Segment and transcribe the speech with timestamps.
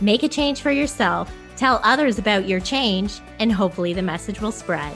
[0.00, 4.52] make a change for yourself, tell others about your change, and hopefully the message will
[4.52, 4.94] spread.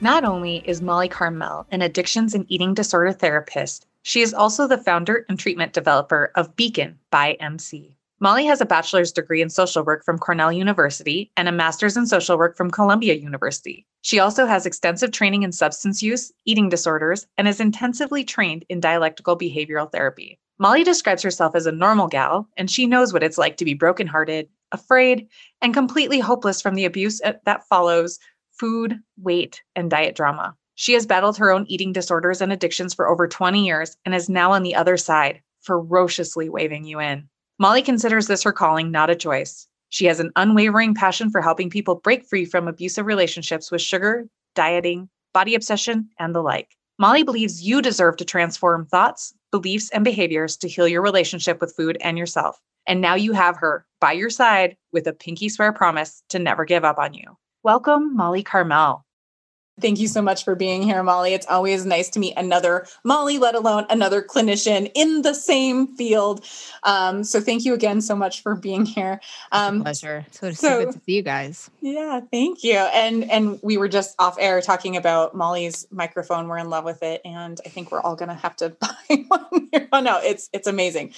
[0.00, 4.78] Not only is Molly Carmel an addictions and eating disorder therapist, she is also the
[4.78, 7.96] founder and treatment developer of Beacon by MC.
[8.20, 12.06] Molly has a bachelor's degree in social work from Cornell University and a master's in
[12.06, 13.86] social work from Columbia University.
[14.02, 18.80] She also has extensive training in substance use, eating disorders, and is intensively trained in
[18.80, 20.38] dialectical behavioral therapy.
[20.58, 23.74] Molly describes herself as a normal gal, and she knows what it's like to be
[23.74, 25.28] brokenhearted, afraid,
[25.60, 28.18] and completely hopeless from the abuse uh, that follows
[28.58, 30.56] food, weight, and diet drama.
[30.74, 34.28] She has battled her own eating disorders and addictions for over 20 years and is
[34.28, 37.28] now on the other side, ferociously waving you in.
[37.58, 39.66] Molly considers this her calling, not a choice.
[39.88, 44.28] She has an unwavering passion for helping people break free from abusive relationships with sugar,
[44.54, 46.75] dieting, body obsession, and the like.
[46.98, 51.76] Molly believes you deserve to transform thoughts, beliefs, and behaviors to heal your relationship with
[51.76, 52.58] food and yourself.
[52.86, 56.64] And now you have her by your side with a pinky swear promise to never
[56.64, 57.36] give up on you.
[57.62, 59.05] Welcome, Molly Carmel.
[59.78, 61.34] Thank you so much for being here, Molly.
[61.34, 66.46] It's always nice to meet another Molly, let alone another clinician in the same field.
[66.82, 69.20] Um, so thank you again so much for being here.
[69.52, 70.24] Um, pleasure.
[70.30, 71.70] So, so good to see you guys.
[71.82, 72.76] Yeah, thank you.
[72.76, 76.48] And and we were just off air talking about Molly's microphone.
[76.48, 79.68] We're in love with it, and I think we're all gonna have to buy one.
[79.72, 79.88] Here.
[79.92, 81.12] Oh no, it's it's amazing.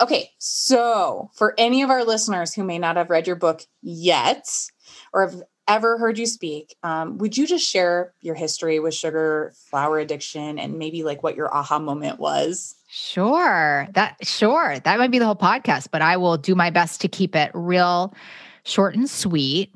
[0.00, 4.48] Okay, so for any of our listeners who may not have read your book yet,
[5.14, 9.52] or have ever heard you speak, um, would you just share your history with sugar
[9.70, 12.74] flour addiction and maybe like what your aha moment was?
[12.88, 13.88] Sure.
[13.94, 14.78] That sure.
[14.80, 17.50] That might be the whole podcast, but I will do my best to keep it
[17.54, 18.14] real
[18.64, 19.74] short and sweet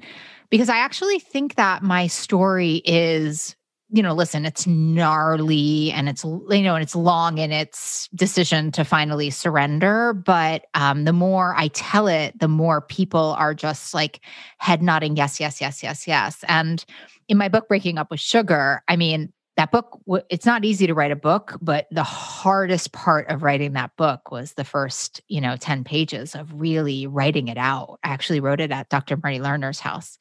[0.51, 3.57] because I actually think that my story is
[3.89, 8.73] you know, listen, it's gnarly and it's, you know, and it's long in its decision
[8.73, 10.13] to finally surrender.
[10.13, 14.21] But um, the more I tell it, the more people are just like
[14.59, 16.45] head nodding, yes, yes, yes, yes, yes.
[16.49, 16.85] And
[17.29, 20.93] in my book, Breaking Up with Sugar, I mean, that book, it's not easy to
[20.93, 25.41] write a book, but the hardest part of writing that book was the first, you
[25.41, 27.99] know, 10 pages of really writing it out.
[28.05, 29.17] I actually wrote it at Dr.
[29.17, 30.19] Marty Lerner's house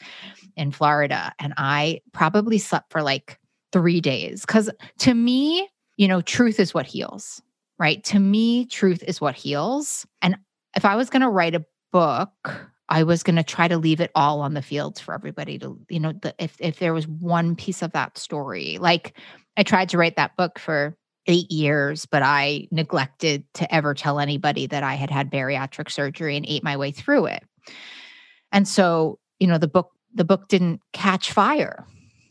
[0.56, 1.34] in Florida.
[1.38, 3.38] And I probably slept for like
[3.76, 4.46] three days.
[4.46, 4.70] Because
[5.00, 7.42] to me, you know, truth is what heals,
[7.78, 8.02] right?
[8.06, 10.06] To me, truth is what heals.
[10.22, 10.38] And
[10.78, 12.32] if I was going to write a book,
[12.88, 15.78] I was going to try to leave it all on the fields for everybody to,
[15.90, 19.18] you know, the, if if there was one piece of that story, like
[19.58, 24.22] I tried to write that book for eight years, but I neglected to ever tell
[24.22, 27.44] anybody that I had had bariatric surgery and ate my way through it.
[28.54, 31.86] And so, you know, the book the book didn't catch fire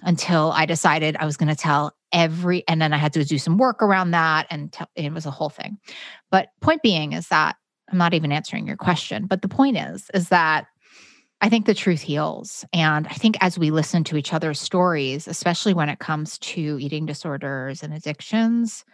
[0.04, 3.38] until I decided I was going to tell every, and then I had to do
[3.38, 5.78] some work around that, and t- it was a whole thing.
[6.30, 7.56] But point being is that
[7.90, 10.66] I'm not even answering your question, but the point is, is that
[11.40, 12.64] I think the truth heals.
[12.72, 16.78] And I think as we listen to each other's stories, especially when it comes to
[16.80, 18.84] eating disorders and addictions,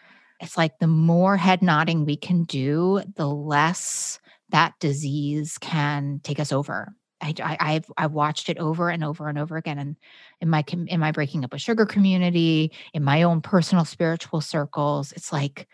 [0.41, 6.41] it's like the more head nodding we can do, the less that disease can take
[6.41, 6.93] us over.
[7.21, 9.97] I, have I've watched it over and over and over again, and
[10.41, 15.13] in my in my breaking up a sugar community, in my own personal spiritual circles,
[15.13, 15.69] it's like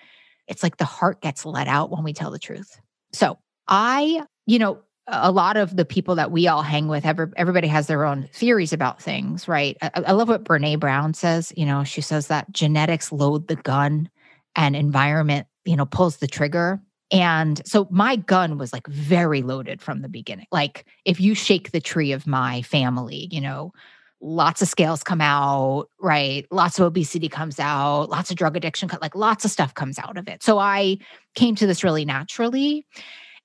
[0.48, 2.80] it's like the heart gets let out when we tell the truth.
[3.12, 7.26] So I, you know, a lot of the people that we all hang with, every,
[7.36, 9.76] everybody has their own theories about things, right?
[9.80, 11.52] I, I love what Brene Brown says.
[11.56, 14.08] You know, she says that genetics load the gun,
[14.56, 16.80] and environment, you know, pulls the trigger.
[17.12, 20.46] And so my gun was like very loaded from the beginning.
[20.50, 23.72] Like if you shake the tree of my family, you know,
[24.20, 26.46] lots of scales come out, right?
[26.50, 30.16] Lots of obesity comes out, lots of drug addiction, like lots of stuff comes out
[30.16, 30.42] of it.
[30.42, 30.98] So I
[31.34, 32.86] came to this really naturally.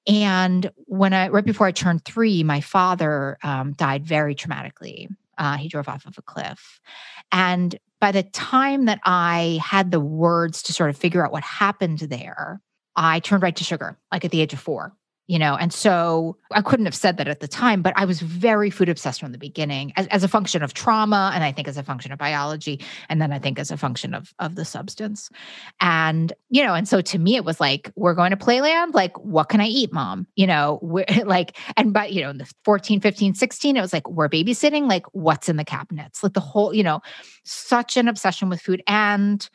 [0.07, 5.07] And when I, right before I turned three, my father um, died very traumatically.
[5.37, 6.79] Uh, he drove off of a cliff.
[7.31, 11.43] And by the time that I had the words to sort of figure out what
[11.43, 12.59] happened there,
[12.95, 14.93] I turned right to sugar, like at the age of four.
[15.27, 15.55] you know?
[15.55, 18.89] And so i couldn't have said that at the time but i was very food
[18.89, 21.83] obsessed from the beginning as, as, a function of trauma and i think as a
[21.83, 25.29] function of biology and then i think as a function of of the substance.
[25.79, 28.93] And you know and so to me it was like we're going to playland?
[28.93, 30.27] Like what can i eat mom?
[30.35, 30.79] You know
[31.23, 34.89] like and but you know in the 14 15 16 it was like we're babysitting?
[34.89, 36.23] Like what's in the cabinets?
[36.23, 36.99] Like the whole you know
[37.45, 38.83] such an obsession with food.
[38.87, 39.49] And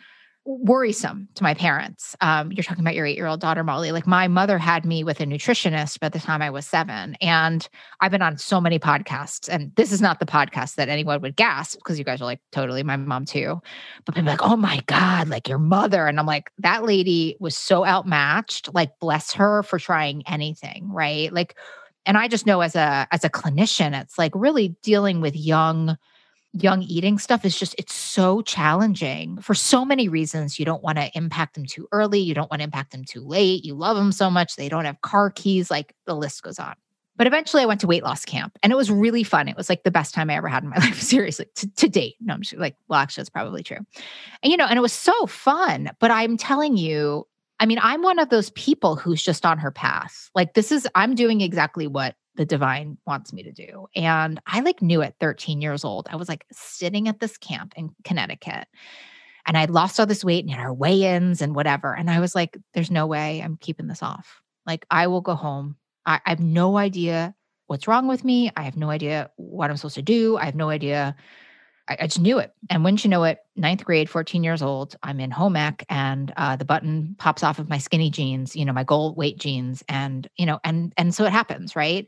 [0.47, 2.15] worrisome to my parents.
[2.21, 3.91] Um, you're talking about your eight year old daughter, Molly.
[3.93, 7.17] Like my mother had me with a nutritionist by the time I was seven.
[7.21, 7.69] And
[8.01, 9.49] I've been on so many podcasts.
[9.49, 12.41] And this is not the podcast that anyone would gasp because you guys are like,
[12.53, 13.61] totally, my mom too.
[14.05, 16.07] But people like, oh my God, like your mother.
[16.07, 18.73] And I'm like, that lady was so outmatched.
[18.73, 20.91] Like, bless her for trying anything.
[20.91, 21.33] Right.
[21.33, 21.57] Like,
[22.07, 25.99] and I just know as a as a clinician, it's like really dealing with young
[26.53, 30.59] young eating stuff is just it's so challenging for so many reasons.
[30.59, 33.21] You don't want to impact them too early you don't want to impact them too
[33.21, 36.59] late you love them so much they don't have car keys like the list goes
[36.59, 36.75] on.
[37.17, 39.49] But eventually i went to weight loss camp and it was really fun.
[39.49, 41.89] It was like the best time i ever had in my life seriously to, to
[41.89, 42.17] date.
[42.21, 43.79] No i'm just like well actually it's probably true.
[44.43, 47.27] And you know and it was so fun but i'm telling you
[47.61, 50.31] i mean i'm one of those people who's just on her path.
[50.35, 53.87] Like this is i'm doing exactly what the divine wants me to do.
[53.95, 57.75] And I like knew at 13 years old, I was like sitting at this camp
[57.77, 58.69] in Connecticut
[59.47, 61.95] and I'd lost all this weight and had our weigh-ins and whatever.
[61.95, 64.41] And I was like, there's no way I'm keeping this off.
[64.67, 65.77] Like I will go home.
[66.05, 67.35] I, I have no idea
[67.67, 68.51] what's wrong with me.
[68.57, 70.37] I have no idea what I'm supposed to do.
[70.37, 71.17] I have no idea
[71.89, 72.53] I, I, just knew it.
[72.71, 76.33] And wouldn't you know it, ninth grade, 14 years old, I'm in home ec and
[76.37, 79.83] uh, the button pops off of my skinny jeans, you know, my goal weight jeans.
[79.89, 81.77] And, you know, and, and so it happens.
[81.77, 82.07] Right.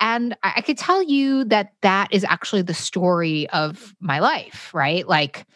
[0.00, 4.72] And I, I could tell you that that is actually the story of my life,
[4.74, 5.06] right?
[5.06, 5.46] Like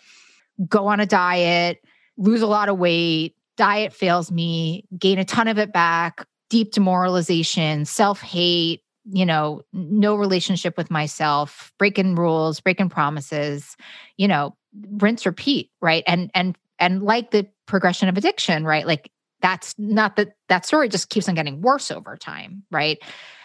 [0.69, 1.83] go on a diet,
[2.17, 6.73] lose a lot of weight, diet fails me, gain a ton of it back, deep
[6.73, 13.77] demoralization, self hate, you know, no relationship with myself, breaking rules, breaking promises,
[14.17, 14.57] you know,
[14.93, 16.05] rinse repeat, right?
[16.07, 18.87] And and and like the progression of addiction, right?
[18.87, 19.11] Like
[19.41, 22.99] that's not that that story just keeps on getting worse over time, right?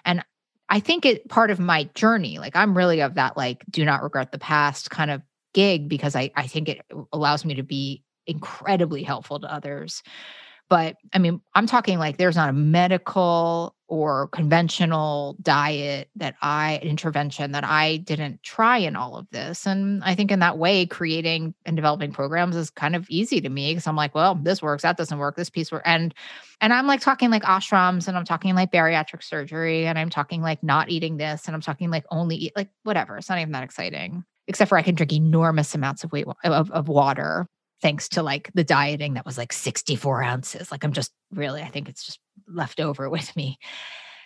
[0.06, 0.24] And
[0.70, 4.04] I think it part of my journey, like I'm really of that like do not
[4.04, 5.22] regret the past kind of
[5.54, 6.82] gig because I I think it
[7.12, 10.04] allows me to be incredibly helpful to others.
[10.70, 16.80] But I mean, I'm talking like there's not a medical or conventional diet that I
[16.82, 19.68] intervention that I didn't try in all of this.
[19.68, 23.50] And I think in that way, creating and developing programs is kind of easy to
[23.50, 25.84] me because I'm like, well, this works, that doesn't work, this piece works.
[25.86, 26.12] And
[26.60, 30.42] and I'm like talking like ashrams and I'm talking like bariatric surgery and I'm talking
[30.42, 33.18] like not eating this and I'm talking like only eat like whatever.
[33.18, 34.24] It's not even that exciting.
[34.48, 37.46] Except for I can drink enormous amounts of weight of, of water
[37.84, 40.72] thanks to like the dieting that was like 64 ounces.
[40.72, 42.18] Like I'm just really, I think it's just
[42.48, 43.58] left over with me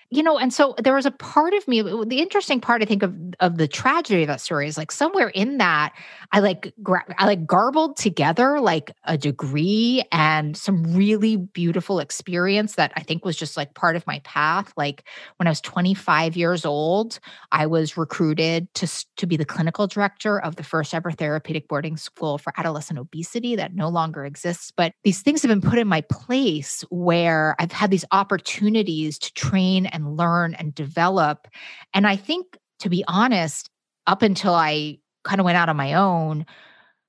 [0.10, 3.04] you know and so there was a part of me the interesting part i think
[3.04, 5.94] of of the tragedy of that story is like somewhere in that
[6.32, 12.76] i like gra- i like garbled together like a degree and some really beautiful experience
[12.76, 14.74] that i think was just like part of my path.
[14.78, 15.04] Like
[15.38, 17.20] when i was 25 years old
[17.52, 18.88] i was recruited to
[19.18, 23.56] to be the clinical director of the first ever therapeutic boarding school for adolescent obesity
[23.56, 24.72] that no longer exists.
[24.72, 29.34] But these things have been put in my place where i've had these opportunities to
[29.34, 31.48] train and learn and develop.
[31.94, 33.70] And I think, to be honest,
[34.06, 36.46] up until I kind of went out on my own,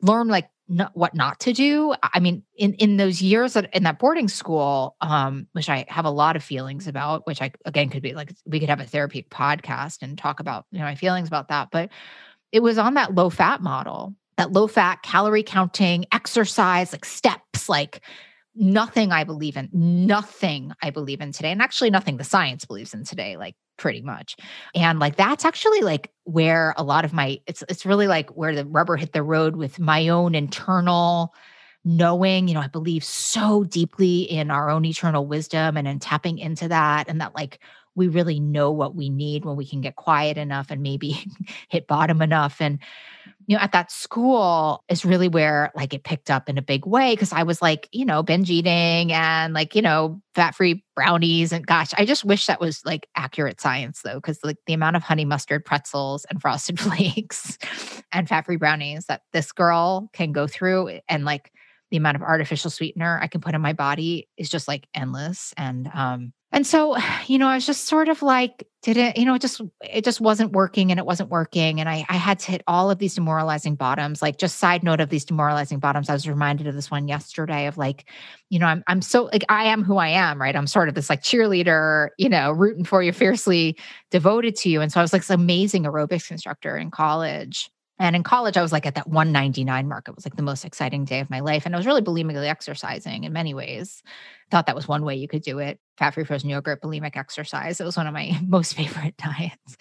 [0.03, 0.49] learn like
[0.93, 1.95] what not to do.
[2.03, 6.11] I mean, in in those years in that boarding school, um, which I have a
[6.11, 9.27] lot of feelings about, which I again could be like we could have a therapy
[9.31, 11.91] podcast and talk about you know my feelings about that, but
[12.53, 17.69] it was on that low fat model, that low fat calorie counting, exercise, like steps,
[17.69, 18.03] like
[18.59, 22.93] nothing I believe in, nothing I believe in today, and actually nothing the science believes
[22.93, 24.37] in today, like pretty much.
[24.75, 28.55] And like that's actually like where a lot of my it's it's really like where
[28.55, 31.33] the rubber hit the road with my own internal
[31.85, 36.39] knowing, you know, I believe so deeply in our own eternal wisdom and in tapping
[36.39, 37.61] into that and that like
[37.99, 41.27] we really know what we need when we can get quiet enough and maybe
[41.69, 42.79] hit bottom enough and
[43.49, 46.85] you know, at that school is really where like it picked up in a big
[46.85, 50.85] way because I was like, you know, binge eating and like, you know, fat free
[50.95, 51.51] brownies.
[51.51, 54.97] And gosh, I just wish that was like accurate science though, because like the amount
[54.97, 57.57] of honey mustard pretzels and frosted flakes
[58.13, 61.51] and fat free brownies that this girl can go through and like
[61.91, 65.55] the amount of artificial sweetener I can put in my body is just like endless.
[65.57, 69.25] And um, And so, you know, I was just sort of like, did it, you
[69.25, 71.81] know, it just, it just wasn't working and it wasn't working.
[71.81, 74.23] And I, I had to hit all of these demoralizing bottoms.
[74.23, 77.67] Like, just side note of these demoralizing bottoms, I was reminded of this one yesterday
[77.67, 78.09] of like,
[78.51, 80.55] you know, I'm, I'm so like, I am who I am, right?
[80.55, 83.77] I'm sort of this like cheerleader, you know, rooting for you, fiercely
[84.11, 84.81] devoted to you.
[84.81, 87.71] And so I was like this amazing aerobics instructor in college.
[87.99, 90.09] And in college, I was like at that 199 mark.
[90.09, 91.67] It was like the most exciting day of my life.
[91.67, 94.03] And I was really bulimically exercising in many ways.
[94.51, 95.81] Thought that was one way you could do it.
[95.97, 97.81] Fat free frozen yogurt, bulimic exercise.
[97.81, 99.77] It was one of my most favorite diets.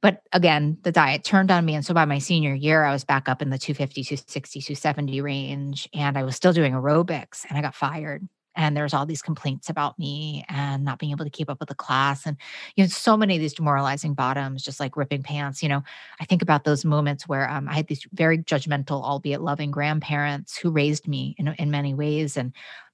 [0.00, 1.74] But again, the diet turned on me.
[1.74, 5.20] And so by my senior year, I was back up in the 250, 260, 270
[5.20, 5.88] range.
[5.92, 8.26] And I was still doing aerobics and I got fired
[8.56, 11.68] and there's all these complaints about me and not being able to keep up with
[11.68, 12.36] the class and
[12.76, 15.82] you know so many of these demoralizing bottoms just like ripping pants you know
[16.20, 20.56] i think about those moments where um, i had these very judgmental albeit loving grandparents
[20.56, 22.52] who raised me in, in many ways and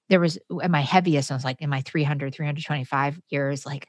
[0.09, 3.89] there was at my heaviest i was like in my 300 325 years like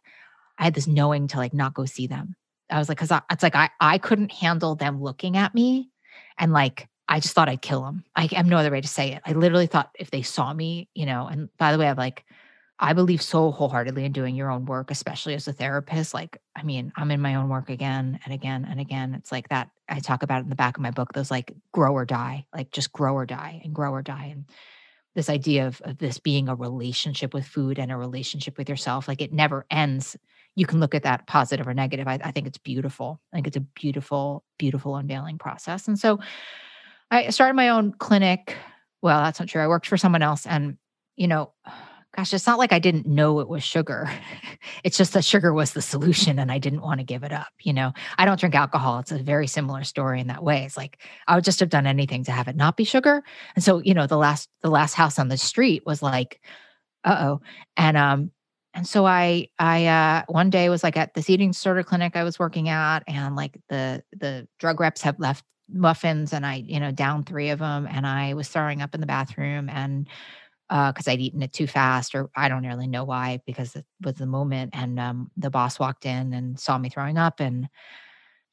[0.57, 2.35] i had this knowing to like not go see them.
[2.69, 5.89] I was like because it's like I, I couldn't handle them looking at me
[6.37, 8.03] and like I just thought I'd kill them.
[8.15, 9.21] I have no other way to say it.
[9.25, 12.25] I literally thought if they saw me, you know, and by the way, I'm like,
[12.79, 16.13] I believe so wholeheartedly in doing your own work, especially as a therapist.
[16.13, 19.15] Like, I mean, I'm in my own work again and again and again.
[19.15, 19.69] It's like that.
[19.89, 22.71] I talk about in the back of my book, those like grow or die, like
[22.71, 24.29] just grow or die and grow or die.
[24.31, 24.45] And
[25.15, 29.07] this idea of, of this being a relationship with food and a relationship with yourself,
[29.07, 30.15] like it never ends.
[30.55, 32.07] You can look at that positive or negative.
[32.07, 33.19] I, I think it's beautiful.
[33.33, 35.87] I think it's a beautiful, beautiful unveiling process.
[35.87, 36.19] And so,
[37.11, 38.55] I started my own clinic.
[39.01, 39.61] Well, that's not true.
[39.61, 40.45] I worked for someone else.
[40.45, 40.77] And,
[41.15, 41.53] you know,
[42.15, 44.09] gosh, it's not like I didn't know it was sugar.
[44.83, 47.49] it's just that sugar was the solution and I didn't want to give it up.
[47.61, 48.99] You know, I don't drink alcohol.
[48.99, 50.63] It's a very similar story in that way.
[50.65, 53.23] It's like I would just have done anything to have it not be sugar.
[53.55, 56.41] And so, you know, the last the last house on the street was like,
[57.03, 57.41] uh-oh.
[57.77, 58.31] And um,
[58.73, 62.23] and so I I uh one day was like at this eating disorder clinic I
[62.23, 66.79] was working at, and like the the drug reps have left muffins and I, you
[66.79, 70.07] know, down three of them and I was throwing up in the bathroom and
[70.69, 73.75] uh because uh, I'd eaten it too fast, or I don't really know why, because
[73.75, 74.71] it was the moment.
[74.73, 77.69] And um, the boss walked in and saw me throwing up, and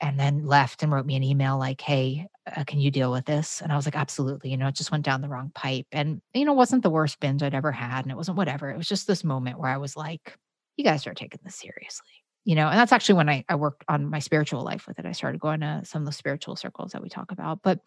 [0.01, 3.25] and then left and wrote me an email like, "Hey, uh, can you deal with
[3.27, 5.87] this?" And I was like, "Absolutely." You know, it just went down the wrong pipe,
[5.93, 8.71] and you know, wasn't the worst binge I'd ever had, and it wasn't whatever.
[8.71, 10.37] It was just this moment where I was like,
[10.77, 13.85] "You guys are taking this seriously." You know, and that's actually when I, I worked
[13.89, 15.07] on my spiritual life with it.
[15.07, 17.63] I started going to some of the spiritual circles that we talk about.
[17.63, 17.81] But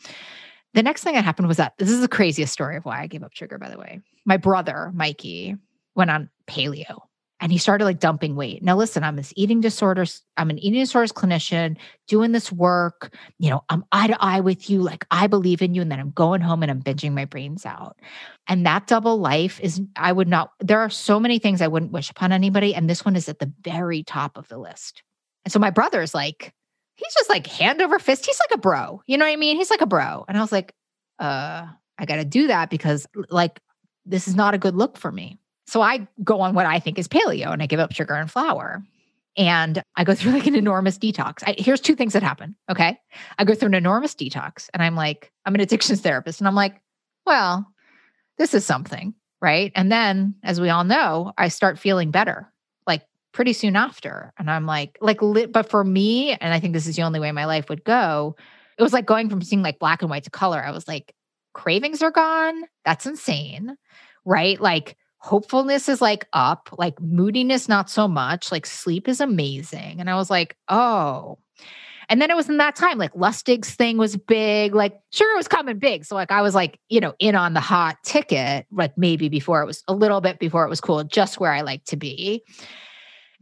[0.73, 3.07] the next thing that happened was that this is the craziest story of why I
[3.07, 4.01] gave up sugar, by the way.
[4.25, 5.55] My brother, Mikey,
[5.95, 7.01] went on paleo
[7.39, 8.63] and he started like dumping weight.
[8.63, 11.77] Now, listen, I'm this eating disorders, I'm an eating disorders clinician
[12.07, 13.13] doing this work.
[13.37, 14.81] You know, I'm eye to eye with you.
[14.81, 15.81] Like, I believe in you.
[15.81, 17.97] And then I'm going home and I'm binging my brains out.
[18.47, 21.91] And that double life is, I would not, there are so many things I wouldn't
[21.91, 22.73] wish upon anybody.
[22.73, 25.03] And this one is at the very top of the list.
[25.45, 26.53] And so my brother's like,
[26.95, 28.25] he's just like hand over fist.
[28.25, 29.01] He's like a bro.
[29.05, 29.57] You know what I mean?
[29.57, 30.25] He's like a bro.
[30.27, 30.73] And I was like,
[31.19, 31.67] uh,
[31.99, 33.59] I got to do that because like,
[34.05, 35.37] this is not a good look for me.
[35.67, 38.31] So I go on what I think is paleo and I give up sugar and
[38.31, 38.83] flour.
[39.35, 41.43] And I go through like an enormous detox.
[41.45, 42.55] I, here's two things that happen.
[42.71, 42.97] Okay.
[43.37, 46.41] I go through an enormous detox and I'm like, I'm an addictions therapist.
[46.41, 46.81] And I'm like,
[47.25, 47.67] well,
[48.37, 49.13] this is something.
[49.39, 49.71] Right.
[49.75, 52.51] And then, as we all know, I start feeling better
[52.87, 54.33] like pretty soon after.
[54.39, 55.19] And I'm like, like,
[55.51, 58.35] but for me, and I think this is the only way my life would go,
[58.79, 60.63] it was like going from seeing like black and white to color.
[60.63, 61.13] I was like,
[61.53, 62.63] cravings are gone.
[62.83, 63.75] That's insane.
[64.25, 64.59] Right.
[64.59, 68.51] Like, hopefulness is like up, like moodiness, not so much.
[68.51, 69.99] Like sleep is amazing.
[69.99, 71.39] And I was like, oh.
[72.09, 74.73] And then it was in that time, like Lustig's thing was big.
[74.73, 76.05] Like, sure, it was coming big.
[76.05, 79.61] So, like, I was like, you know, in on the hot ticket, like maybe before
[79.61, 82.43] it was a little bit before it was cool, just where I like to be.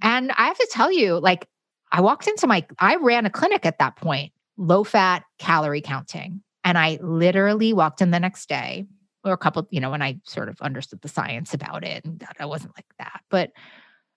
[0.02, 1.48] And I have to tell you, like,
[1.92, 6.42] I walked into my, I ran a clinic at that point, low fat calorie counting.
[6.64, 8.88] And I literally walked in the next day
[9.26, 12.20] or a couple, you know, when I sort of understood the science about it and
[12.20, 13.22] that I wasn't like that.
[13.30, 13.52] But,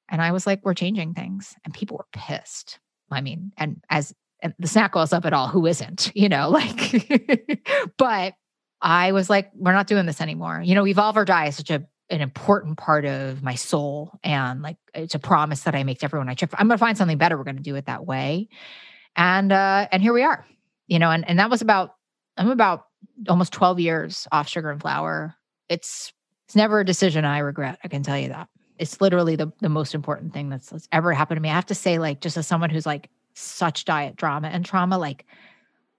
[0.08, 1.54] and I was like, we're changing things.
[1.64, 2.78] And people were pissed.
[3.10, 6.50] I mean, and as and the snack goes up at all, who isn't, you know,
[6.50, 7.08] like,
[7.98, 8.34] but
[8.80, 10.62] I was like, we're not doing this anymore.
[10.64, 14.18] You know, evolve or die is such a an important part of my soul.
[14.24, 16.54] And like it's a promise that I make to everyone I trip.
[16.58, 17.36] I'm gonna find something better.
[17.36, 18.48] We're gonna do it that way.
[19.16, 20.46] And uh, and here we are.
[20.86, 21.94] You know, and and that was about
[22.36, 22.84] I'm about
[23.28, 25.34] almost 12 years off sugar and flour.
[25.68, 26.12] It's
[26.46, 27.78] it's never a decision I regret.
[27.84, 28.48] I can tell you that.
[28.78, 31.50] It's literally the, the most important thing that's, that's ever happened to me.
[31.50, 34.96] I have to say, like, just as someone who's like such diet drama and trauma,
[34.96, 35.26] like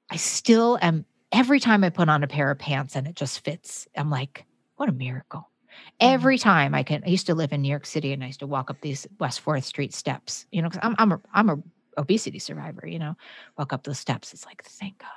[0.10, 3.44] I still am every time I put on a pair of pants and it just
[3.46, 4.46] fits, I'm like,
[4.78, 5.42] what a miracle.
[5.42, 6.14] Mm-hmm.
[6.14, 8.40] Every time I can, I used to live in New York City and I used
[8.40, 11.50] to walk up these West Fourth Street steps, you know, because I'm I'm a I'm
[11.50, 11.58] a
[11.98, 13.16] obesity survivor, you know,
[13.56, 14.34] walk up those steps.
[14.34, 15.10] It's like, thank God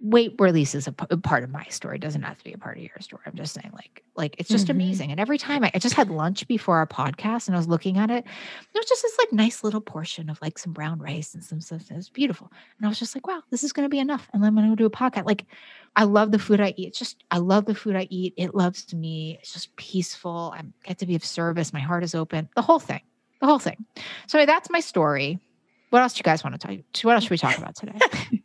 [0.00, 1.96] weight release is a, p- part of my story.
[1.96, 3.22] It doesn't have to be a part of your story.
[3.26, 4.70] I'm just saying like like it's just Mhm.
[4.70, 5.10] amazing.
[5.10, 7.98] And every time I, I just had lunch before our podcast and i was looking
[7.98, 11.34] at it there was just this like nice little portion of like some brown rice
[11.34, 11.90] and some stuff.
[11.90, 12.50] It was beautiful.
[12.78, 14.28] And i was just like wow this is going to be enough.
[14.32, 15.44] And then i'm going to do a podcast like
[15.96, 16.88] i love the food i eat.
[16.88, 18.34] It's just i love the food i eat.
[18.36, 19.38] It loves me.
[19.40, 20.54] It's just peaceful.
[20.56, 21.72] I get to be of service.
[21.72, 22.48] My heart is open.
[22.54, 23.00] The whole thing.
[23.40, 23.84] The whole thing.
[24.28, 25.40] So that's my story.
[25.90, 27.98] What else do you guys want to talk what else should we talk about today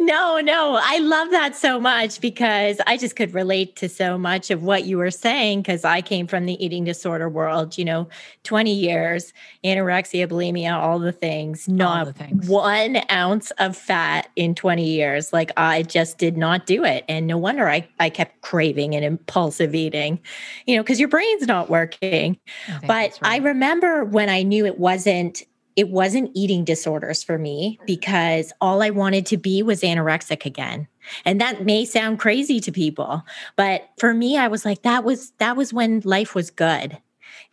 [0.00, 4.50] no, no, I love that so much because I just could relate to so much
[4.50, 8.08] of what you were saying because I came from the eating disorder world, you know,
[8.42, 9.32] 20 years,
[9.64, 12.48] anorexia, bulimia, all the things, not the things.
[12.48, 15.32] one ounce of fat in 20 years.
[15.32, 17.04] Like I just did not do it.
[17.08, 20.18] And no wonder I, I kept craving and impulsive eating,
[20.66, 22.38] you know, because your brain's not working.
[22.68, 25.44] I But that's I remember when I knew it wasn't
[25.76, 30.86] it wasn't eating disorders for me because all I wanted to be was anorexic again.
[31.24, 33.22] And that may sound crazy to people,
[33.56, 36.96] but for me I was like that was that was when life was good.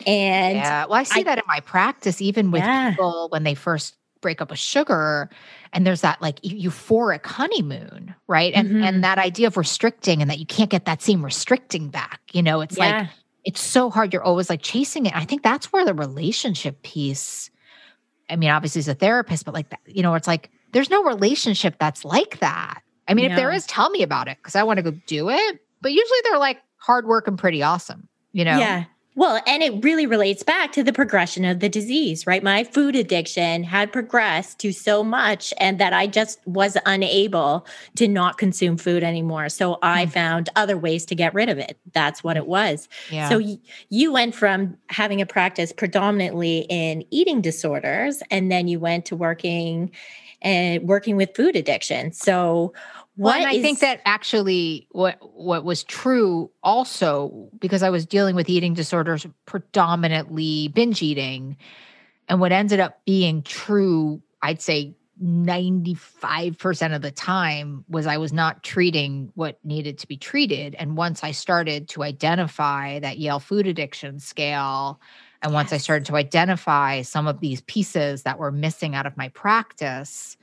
[0.08, 2.92] And yeah, well, I see I- that in my practice, even with Yeah.
[2.92, 5.30] people when they first break up with sugar,
[5.74, 8.54] and there's that like euphoric honeymoon, right?
[8.54, 8.84] And Mhm.
[8.84, 12.22] and that idea of restricting and that you can't get that same restricting back.
[12.32, 13.08] You know, it's like
[13.46, 14.13] it's so hard.
[14.13, 15.16] You're always like chasing it.
[15.16, 17.50] I think that's where the relationship piece.
[18.31, 21.03] I mean, obviously, as a therapist, but like that, you know, it's like there's no
[21.03, 22.81] relationship that's like that.
[23.07, 25.29] I mean, if there is, tell me about it because I want to go do
[25.29, 25.59] it.
[25.81, 28.07] But usually, they're like hard work and pretty awesome.
[28.31, 28.85] You know, Yeah.
[29.13, 32.41] Well, and it really relates back to the progression of the disease, right?
[32.41, 37.65] My food addiction had progressed to so much and that I just was unable
[37.98, 39.50] to not consume food anymore.
[39.50, 40.12] So I Mm.
[40.13, 41.77] found other ways to get rid of it.
[41.94, 42.88] That's what it was.
[43.10, 43.27] yeah.
[43.27, 48.80] So y- you went from having a practice predominantly in eating disorders and then you
[48.80, 49.91] went to working
[50.41, 52.13] and working with food addiction.
[52.13, 52.74] So
[53.15, 58.36] what and I think that actually what what was true also because I was dealing
[58.36, 61.58] with eating disorders predominantly binge eating
[62.27, 68.34] and what ended up being true I'd say 95% of the time was I was
[68.34, 70.74] not treating what needed to be treated.
[70.74, 75.00] And once I started to identify that Yale food addiction scale
[75.44, 79.18] and once I started to identify some of these pieces that were missing out of
[79.18, 80.38] my practice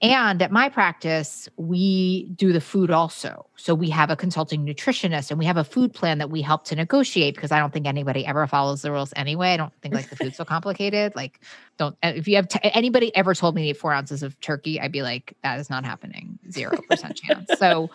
[0.00, 3.46] and at my practice, we do the food also.
[3.56, 6.64] So we have a consulting nutritionist and we have a food plan that we help
[6.66, 9.48] to negotiate because I don't think anybody ever follows the rules anyway.
[9.48, 11.16] I don't think like the food's so complicated.
[11.16, 11.40] Like,
[11.78, 14.38] don't, uh, if you have t- anybody ever told me to eat four ounces of
[14.40, 16.38] turkey, I'd be like, that is not happening.
[16.48, 17.50] 0% chance.
[17.58, 17.90] So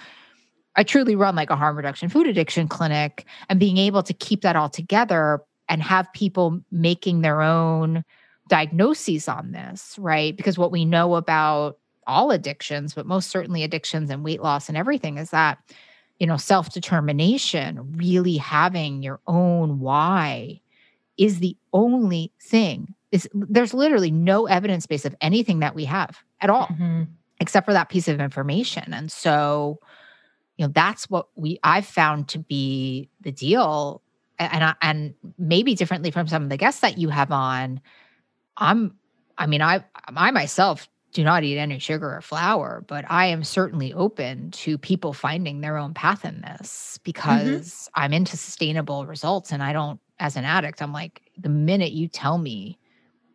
[0.76, 4.42] I truly run like a harm reduction food addiction clinic and being able to keep
[4.42, 8.04] that all together and have people making their own
[8.50, 10.36] diagnoses on this, right?
[10.36, 14.78] Because what we know about all addictions, but most certainly addictions and weight loss and
[14.78, 15.58] everything is that,
[16.20, 20.62] you know, self determination, really having your own why
[21.18, 22.94] is the only thing.
[23.12, 27.08] Is there's literally no evidence base of anything that we have at all Mhm.
[27.40, 28.94] except for that piece of information.
[28.94, 29.80] And so,
[30.58, 34.02] you know, that's what we I've found to be the deal.
[34.40, 37.82] And I, and maybe differently from some of the guests that you have on.
[38.58, 38.96] I'm
[39.38, 43.44] I mean, I I myself do not eat any sugar or flour, but I am
[43.44, 47.02] certainly open to people finding their own path in this mm-hmm.
[47.04, 51.92] because I'm into sustainable results and I don't as an addict, I'm like the minute
[51.92, 52.78] you tell me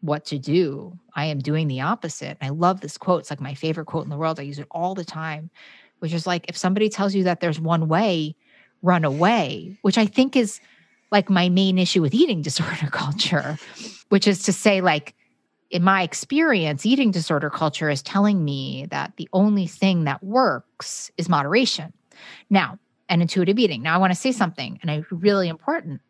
[0.01, 2.39] what to do, I am doing the opposite.
[2.41, 3.21] I love this quote.
[3.21, 4.39] It's like my favorite quote in the world.
[4.39, 5.51] I use it all the time,
[5.99, 8.37] which is like if somebody tells you that there's one way,
[8.83, 10.61] run away, which I think is
[11.11, 13.59] like my main issue with eating disorder culture,
[14.09, 15.15] which is to say, like,
[15.71, 21.11] in my experience, eating disorder culture is telling me that the only thing that works
[21.19, 21.93] is moderation.
[22.49, 22.79] Now,
[23.09, 23.83] and intuitive eating.
[23.83, 26.01] Now, I want to say something, and it's really important.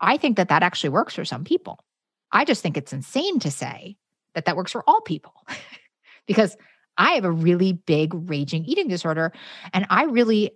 [0.00, 1.80] I think that that actually works for some people.
[2.32, 3.96] I just think it's insane to say
[4.34, 5.32] that that works for all people
[6.26, 6.56] because
[6.98, 9.32] I have a really big raging eating disorder
[9.72, 10.52] and I really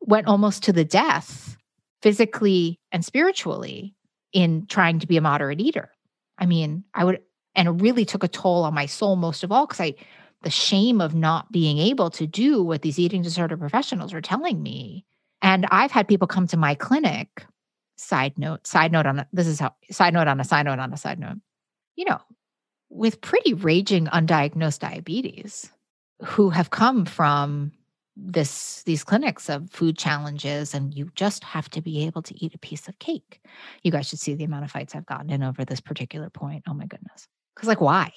[0.00, 1.56] went almost to the death
[2.02, 3.94] physically and spiritually
[4.32, 5.90] in trying to be a moderate eater.
[6.38, 7.20] I mean, I would
[7.54, 9.94] and it really took a toll on my soul most of all because I
[10.42, 14.62] the shame of not being able to do what these eating disorder professionals are telling
[14.62, 15.04] me.
[15.40, 17.46] And I've had people come to my clinic
[17.96, 20.78] side note, side note on a, this is how side note on a side note
[20.78, 21.38] on a side note,
[21.96, 22.20] you know,
[22.90, 25.70] with pretty raging undiagnosed diabetes
[26.22, 27.72] who have come from
[28.14, 32.54] this these clinics of food challenges and you just have to be able to eat
[32.54, 33.40] a piece of cake.
[33.82, 36.64] You guys should see the amount of fights I've gotten in over this particular point.
[36.68, 37.28] Oh my goodness.
[37.56, 38.12] Cuz like why?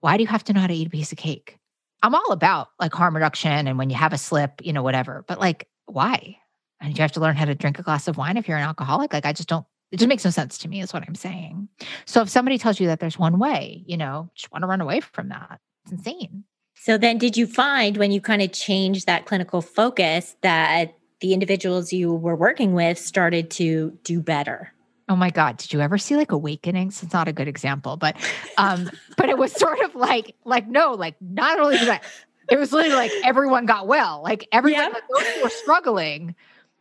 [0.00, 1.58] Why do you have to know how to eat a piece of cake?
[2.02, 5.24] I'm all about like harm reduction and when you have a slip, you know whatever.
[5.26, 6.38] But like why?
[6.80, 8.62] And you have to learn how to drink a glass of wine if you're an
[8.62, 9.12] alcoholic?
[9.12, 11.68] Like I just don't it just makes no sense to me is what I'm saying.
[12.04, 14.80] So if somebody tells you that there's one way, you know, just want to run
[14.80, 15.60] away from that.
[15.84, 16.44] It's insane.
[16.74, 21.32] So then did you find when you kind of changed that clinical focus that the
[21.32, 24.72] individuals you were working with started to do better?
[25.08, 25.56] Oh my God.
[25.56, 27.02] Did you ever see like Awakenings?
[27.02, 28.16] It's not a good example, but
[28.56, 32.00] um, but it was sort of like, like, no, like not only did I
[32.48, 34.22] it was literally like everyone got well.
[34.22, 34.88] Like everyone yeah.
[34.88, 36.34] like, those who were struggling,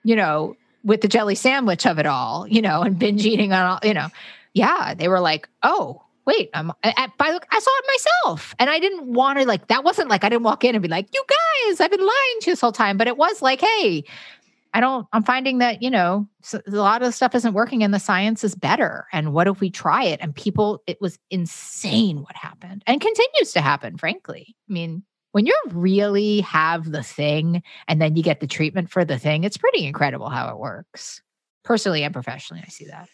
[0.03, 3.65] you know, with the jelly sandwich of it all, you know, and binge eating on
[3.65, 4.07] all, you know.
[4.53, 8.55] Yeah, they were like, oh, wait, I'm I, by look, I saw it myself.
[8.59, 10.87] And I didn't want to like that wasn't like I didn't walk in and be
[10.87, 12.97] like, you guys, I've been lying to you this whole time.
[12.97, 14.03] But it was like, hey,
[14.73, 17.93] I don't, I'm finding that, you know, a lot of the stuff isn't working and
[17.93, 19.08] the science is better.
[19.12, 20.19] And what if we try it?
[20.21, 24.56] And people, it was insane what happened and continues to happen, frankly.
[24.69, 29.06] I mean, when you really have the thing and then you get the treatment for
[29.06, 31.21] the thing, it's pretty incredible how it works.
[31.63, 33.10] Personally and professionally, I see that.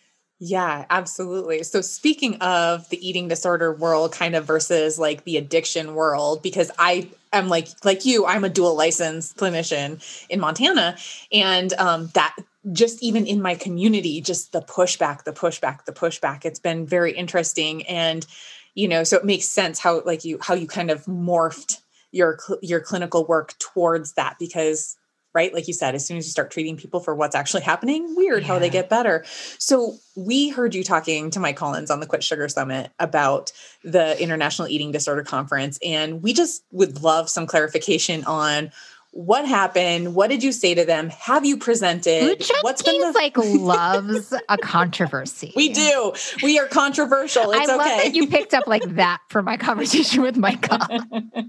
[0.45, 1.63] Yeah, absolutely.
[1.63, 6.69] So speaking of the eating disorder world kind of versus like the addiction world because
[6.77, 10.97] I am like like you, I'm a dual license clinician in Montana
[11.31, 12.35] and um that
[12.73, 17.13] just even in my community just the pushback, the pushback, the pushback it's been very
[17.13, 18.27] interesting and
[18.75, 21.79] you know, so it makes sense how like you how you kind of morphed
[22.11, 24.97] your your clinical work towards that because
[25.33, 25.53] right?
[25.53, 28.43] Like you said, as soon as you start treating people for what's actually happening, weird
[28.43, 28.47] yeah.
[28.47, 29.23] how they get better.
[29.57, 33.51] So we heard you talking to Mike Collins on the Quit Sugar Summit about
[33.83, 35.79] the International Eating Disorder Conference.
[35.83, 38.71] And we just would love some clarification on
[39.13, 40.15] what happened?
[40.15, 41.09] What did you say to them?
[41.09, 42.43] Have you presented?
[42.43, 45.53] Food What's been the like loves a controversy.
[45.55, 46.13] We do.
[46.41, 47.51] We are controversial.
[47.51, 48.09] It's I love okay.
[48.09, 50.67] that you picked up like that for my conversation with Mike.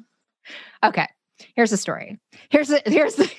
[0.84, 1.08] okay,
[1.56, 2.18] here's the story.
[2.50, 3.30] Here's the here's the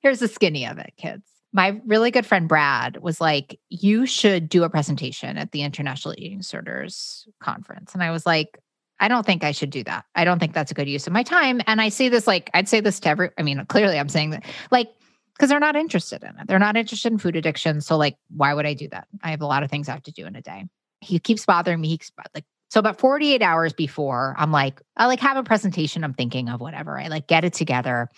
[0.00, 1.24] here's the skinny of it, kids.
[1.52, 6.14] My really good friend Brad was like, You should do a presentation at the International
[6.16, 7.94] Eating Disorders Conference.
[7.94, 8.58] And I was like,
[9.00, 10.04] I don't think I should do that.
[10.14, 11.60] I don't think that's a good use of my time.
[11.66, 14.30] And I say this like, I'd say this to every, I mean, clearly I'm saying
[14.30, 14.88] that, like,
[15.34, 16.48] because they're not interested in it.
[16.48, 17.80] They're not interested in food addiction.
[17.80, 19.06] So, like, why would I do that?
[19.22, 20.66] I have a lot of things I have to do in a day.
[21.00, 21.88] He keeps bothering me.
[21.88, 26.04] He keeps, like, so about 48 hours before, I'm like, I like have a presentation
[26.04, 26.98] I'm thinking of, whatever.
[26.98, 28.08] I like get it together,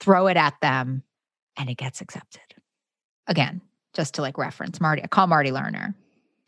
[0.00, 1.04] throw it at them,
[1.56, 2.42] and it gets accepted.
[3.26, 3.60] Again,
[3.94, 5.94] just to like reference Marty, I call Marty Lerner,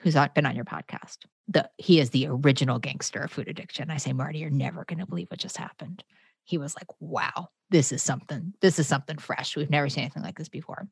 [0.00, 1.18] who's been on your podcast.
[1.48, 3.90] The he is the original gangster of food addiction.
[3.90, 6.02] I say, Marty, you're never going to believe what just happened.
[6.44, 9.56] He was like, wow, this is something, this is something fresh.
[9.56, 10.86] We've never seen anything like this before.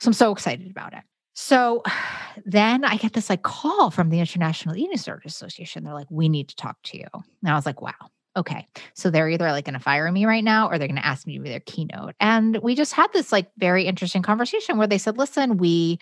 [0.00, 1.02] So I'm so excited about it.
[1.34, 1.82] So
[2.44, 5.84] then I get this like call from the International Eating Disorders Association.
[5.84, 7.06] They're like, we need to talk to you.
[7.12, 7.94] And I was like, wow,
[8.36, 11.06] okay, so they're either like going to fire me right now or they're going to
[11.06, 12.14] ask me to be their keynote.
[12.20, 15.98] And we just had this like very interesting conversation where they said, listen, we,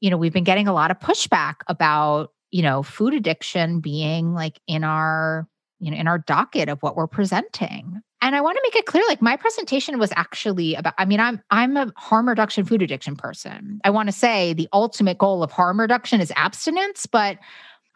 [0.00, 4.34] you know, we've been getting a lot of pushback about, you know, food addiction being
[4.34, 5.46] like in our,
[5.78, 8.00] you know, in our docket of what we're presenting.
[8.20, 11.20] And I want to make it clear like my presentation was actually about I mean
[11.20, 13.80] I'm I'm a harm reduction food addiction person.
[13.84, 17.38] I want to say the ultimate goal of harm reduction is abstinence, but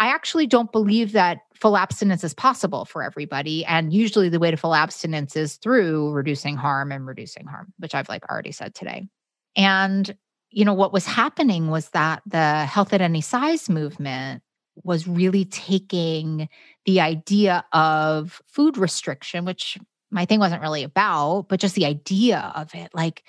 [0.03, 3.65] I actually don't believe that full abstinence is possible for everybody.
[3.65, 7.95] And usually the way to full abstinence is through reducing harm and reducing harm, which
[7.95, 9.07] I've like already said today.
[9.55, 10.13] And,
[10.51, 14.43] you know, what was happening was that the health at any size movement
[14.83, 16.49] was really taking
[16.85, 19.79] the idea of food restriction, which
[20.11, 23.23] my thing wasn't really about, but just the idea of it, like,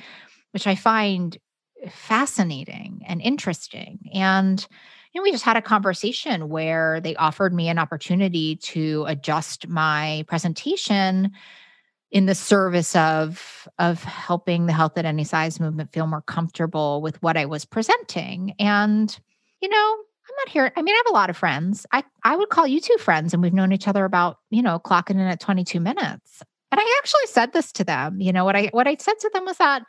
[0.53, 1.37] which I find
[1.91, 4.09] fascinating and interesting.
[4.15, 4.65] And,
[5.19, 10.25] know, we just had a conversation where they offered me an opportunity to adjust my
[10.27, 11.31] presentation
[12.13, 17.01] in the service of of helping the health at any size movement feel more comfortable
[17.01, 18.53] with what I was presenting.
[18.59, 19.19] And,
[19.61, 19.95] you know,
[20.29, 20.71] I'm not here.
[20.75, 21.85] I mean, I have a lot of friends.
[21.91, 24.79] I I would call you two friends and we've known each other about, you know,
[24.79, 26.43] clocking in at 22 minutes.
[26.71, 28.21] And I actually said this to them.
[28.21, 29.83] You know, what I what I said to them was that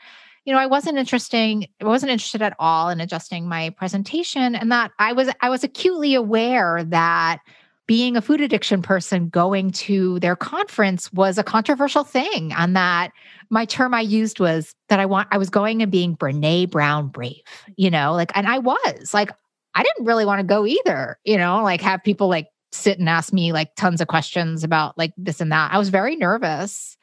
[0.45, 4.71] you know, I wasn't interesting, I wasn't interested at all in adjusting my presentation and
[4.71, 7.41] that I was I was acutely aware that
[7.87, 13.13] being a food addiction person going to their conference was a controversial thing and that
[13.51, 17.09] my term I used was that I want I was going and being Brene Brown
[17.09, 17.43] brave,
[17.77, 19.31] you know, like and I was like
[19.75, 23.09] I didn't really want to go either, you know, like have people like sit and
[23.09, 25.73] ask me like tons of questions about like this and that.
[25.73, 26.97] I was very nervous.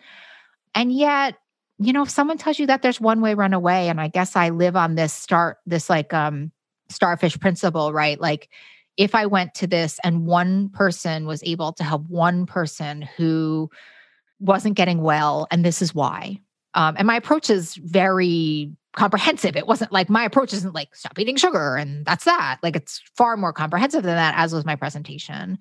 [0.73, 1.36] And yet
[1.81, 3.89] you know, if someone tells you that there's one way, run away.
[3.89, 6.51] And I guess I live on this start, this like um
[6.89, 8.19] starfish principle, right?
[8.19, 8.49] Like
[8.97, 13.69] if I went to this and one person was able to help one person who
[14.39, 16.39] wasn't getting well, and this is why.
[16.73, 19.55] Um, and my approach is very comprehensive.
[19.55, 22.59] It wasn't like my approach isn't like stop eating sugar and that's that.
[22.61, 25.57] Like it's far more comprehensive than that, as was my presentation.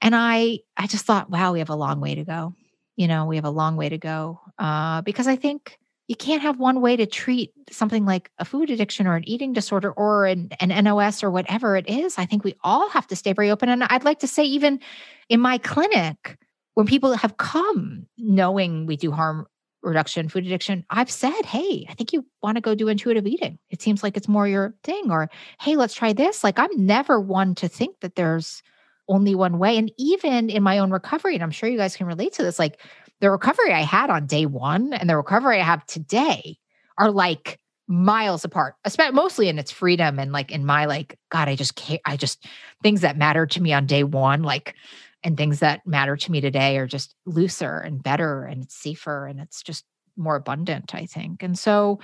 [0.00, 2.54] And I I just thought, wow, we have a long way to go.
[2.96, 4.40] You know, we have a long way to go.
[4.58, 8.70] Uh, because I think you can't have one way to treat something like a food
[8.70, 12.18] addiction or an eating disorder or an, an NOS or whatever it is.
[12.18, 13.68] I think we all have to stay very open.
[13.68, 14.80] And I'd like to say, even
[15.28, 16.38] in my clinic,
[16.74, 19.46] when people have come knowing we do harm
[19.82, 23.58] reduction, food addiction, I've said, hey, I think you want to go do intuitive eating.
[23.70, 25.10] It seems like it's more your thing.
[25.10, 26.44] Or, hey, let's try this.
[26.44, 28.62] Like, I'm never one to think that there's
[29.08, 29.76] only one way.
[29.76, 32.58] And even in my own recovery, and I'm sure you guys can relate to this,
[32.58, 32.80] like
[33.24, 36.58] the recovery I had on day one and the recovery I have today
[36.98, 37.58] are like
[37.88, 41.74] miles apart, especially mostly in its freedom and like in my like, God, I just
[41.74, 42.44] can't, I just
[42.82, 44.74] things that mattered to me on day one, like,
[45.22, 49.26] and things that matter to me today are just looser and better and it's safer
[49.26, 49.86] and it's just
[50.18, 51.42] more abundant, I think.
[51.42, 52.00] And so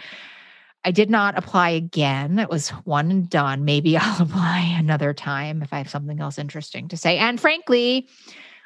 [0.86, 2.38] I did not apply again.
[2.38, 3.66] It was one and done.
[3.66, 7.18] Maybe I'll apply another time if I have something else interesting to say.
[7.18, 8.08] And frankly,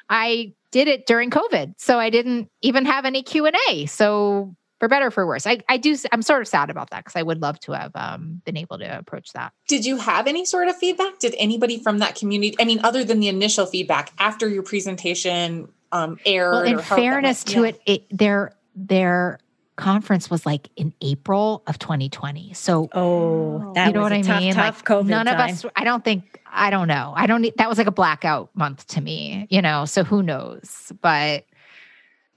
[0.09, 3.85] I did it during COVID, so I didn't even have any Q and A.
[3.85, 5.95] So for better for worse, I, I do.
[6.11, 8.77] I'm sort of sad about that because I would love to have um, been able
[8.79, 9.53] to approach that.
[9.67, 11.19] Did you have any sort of feedback?
[11.19, 12.55] Did anybody from that community?
[12.59, 16.51] I mean, other than the initial feedback after your presentation um, aired?
[16.51, 17.67] Well, in fairness to yeah.
[17.67, 19.39] it, it, their their
[19.75, 22.53] conference was like in April of 2020.
[22.53, 24.53] So, oh, that you know what I tough, mean?
[24.53, 25.35] Tough like COVID none time.
[25.35, 25.65] of us.
[25.75, 26.41] I don't think.
[26.51, 27.13] I don't know.
[27.15, 27.45] I don't.
[27.57, 29.47] That was like a blackout month to me.
[29.49, 29.85] You know.
[29.85, 30.91] So who knows?
[31.01, 31.45] But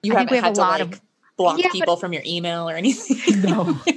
[0.02, 1.00] you I think we have a lot like of
[1.36, 3.42] block yeah, people but, from your email or anything.
[3.42, 3.78] No.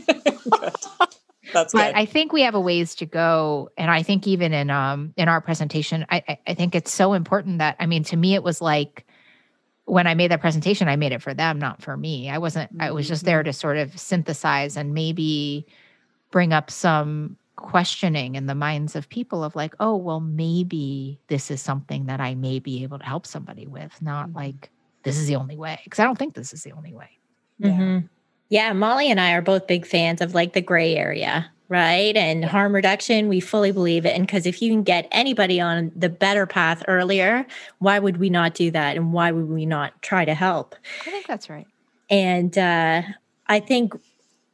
[1.54, 1.96] That's but good.
[1.96, 5.28] I think we have a ways to go, and I think even in um in
[5.28, 8.44] our presentation, I, I I think it's so important that I mean to me it
[8.44, 9.06] was like
[9.92, 12.30] when I made that presentation, I made it for them, not for me.
[12.30, 13.48] I wasn't, I was just there mm-hmm.
[13.48, 15.66] to sort of synthesize and maybe
[16.32, 21.52] bring up some questioning in the minds of people of like, oh, well, maybe this
[21.52, 24.38] is something that I may be able to help somebody with, not mm-hmm.
[24.38, 24.70] like
[25.04, 25.82] this is the only way.
[25.90, 27.10] Cause I don't think this is the only way.
[27.62, 28.08] Mm-hmm.
[28.48, 28.72] Yeah.
[28.72, 32.18] Molly and I are both big fans of like the gray area right?
[32.18, 34.14] And harm reduction, we fully believe it.
[34.14, 37.48] And because if you can get anybody on the better path earlier,
[37.80, 38.98] why would we not do that?
[38.98, 40.76] And why would we not try to help?
[41.08, 41.66] I think that's right.
[42.10, 43.04] And uh,
[43.48, 43.94] I think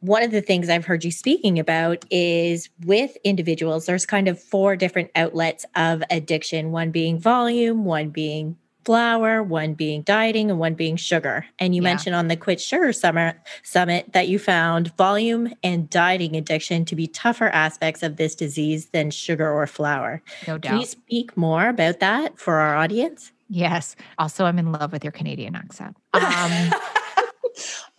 [0.01, 4.39] one of the things I've heard you speaking about is with individuals, there's kind of
[4.39, 10.58] four different outlets of addiction one being volume, one being flour, one being dieting, and
[10.58, 11.45] one being sugar.
[11.60, 11.89] And you yeah.
[11.89, 16.95] mentioned on the Quit Sugar Summit, Summit that you found volume and dieting addiction to
[16.95, 20.23] be tougher aspects of this disease than sugar or flour.
[20.47, 20.69] No doubt.
[20.69, 23.34] Can you speak more about that for our audience?
[23.50, 23.97] Yes.
[24.17, 25.97] Also, I'm in love with your Canadian accent.
[26.13, 26.71] Um,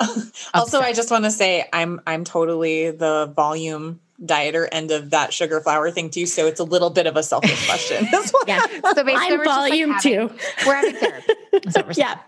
[0.55, 5.33] also, I just want to say I'm I'm totally the volume dieter end of that
[5.33, 6.27] sugar flour thing too.
[6.27, 8.07] So it's a little bit of a selfish question.
[8.47, 8.67] yeah.
[8.95, 10.35] So basically, I'm volume like having, too.
[10.67, 11.33] We're having therapy.
[11.77, 12.19] We're yeah.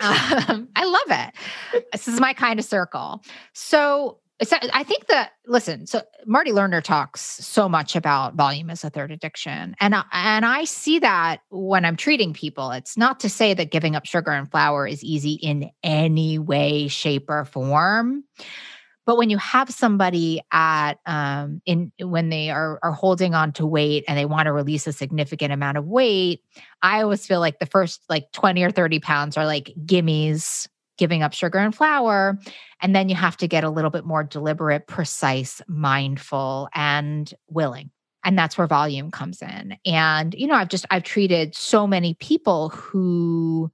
[0.00, 1.34] Um, I love
[1.74, 1.84] it.
[1.92, 3.22] This is my kind of circle.
[3.52, 4.18] So
[4.72, 5.86] I think that listen.
[5.86, 10.46] So Marty Lerner talks so much about volume as a third addiction, and I, and
[10.46, 12.70] I see that when I'm treating people.
[12.70, 16.88] It's not to say that giving up sugar and flour is easy in any way,
[16.88, 18.24] shape, or form.
[19.06, 23.66] But when you have somebody at um, in when they are are holding on to
[23.66, 26.42] weight and they want to release a significant amount of weight,
[26.82, 31.22] I always feel like the first like 20 or 30 pounds are like gimmies, giving
[31.22, 32.38] up sugar and flour.
[32.82, 37.90] And then you have to get a little bit more deliberate, precise, mindful, and willing
[38.24, 42.14] and that's where volume comes in and you know i've just i've treated so many
[42.14, 43.70] people who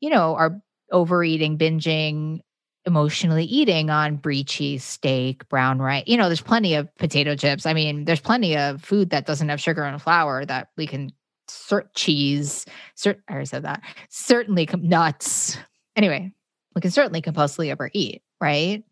[0.00, 0.60] you know are
[0.92, 2.40] overeating binging
[2.86, 6.04] emotionally eating on brie cheese, steak, brown rice.
[6.06, 7.66] You know, there's plenty of potato chips.
[7.66, 11.10] I mean, there's plenty of food that doesn't have sugar and flour that we can
[11.48, 12.66] cert cheese.
[12.96, 13.82] Cert, I already said that.
[14.10, 15.58] Certainly com- nuts.
[15.96, 16.32] Anyway,
[16.74, 18.84] we can certainly compulsively overeat, right?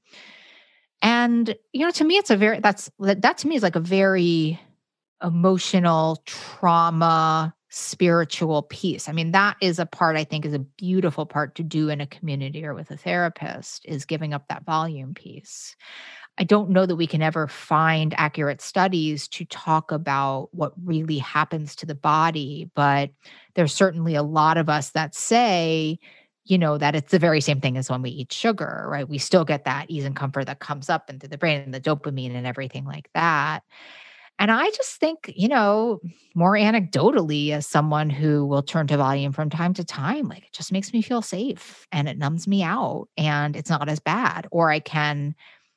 [1.02, 3.76] And you know, to me, it's a very that's that, that to me is like
[3.76, 4.60] a very
[5.22, 9.08] emotional trauma spiritual piece.
[9.08, 12.02] I mean, that is a part I think is a beautiful part to do in
[12.02, 15.74] a community or with a therapist is giving up that volume piece.
[16.36, 21.16] I don't know that we can ever find accurate studies to talk about what really
[21.16, 23.10] happens to the body, but
[23.54, 25.98] there's certainly a lot of us that say
[26.44, 29.08] you know, that it's the very same thing as when we eat sugar, right?
[29.08, 31.80] We still get that ease and comfort that comes up into the brain and the
[31.80, 33.62] dopamine and everything like that.
[34.38, 36.00] And I just think, you know,
[36.34, 40.52] more anecdotally, as someone who will turn to volume from time to time, like it
[40.52, 44.48] just makes me feel safe and it numbs me out and it's not as bad.
[44.50, 45.34] Or I can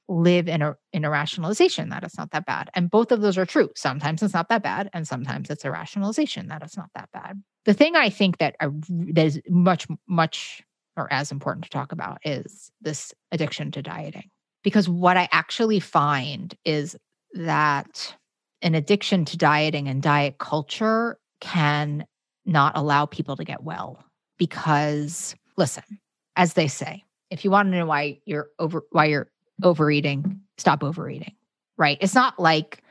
[0.08, 2.70] live in a in a rationalization that it's not that bad.
[2.74, 3.70] And both of those are true.
[3.76, 7.42] Sometimes it's not that bad, and sometimes it's a rationalization that it's not that bad.
[7.66, 10.64] The thing I think that I, that is much much
[10.98, 14.30] or as important to talk about is this addiction to dieting.
[14.64, 16.96] Because what I actually find is
[17.34, 18.16] that
[18.66, 22.06] an addiction to dieting and diet culture can
[22.46, 24.04] not allow people to get well
[24.38, 25.84] because listen
[26.36, 29.30] as they say if you want to know why you're over why you're
[29.64, 31.34] overeating, stop overeating.
[31.78, 31.98] Right.
[32.02, 32.82] It's not like,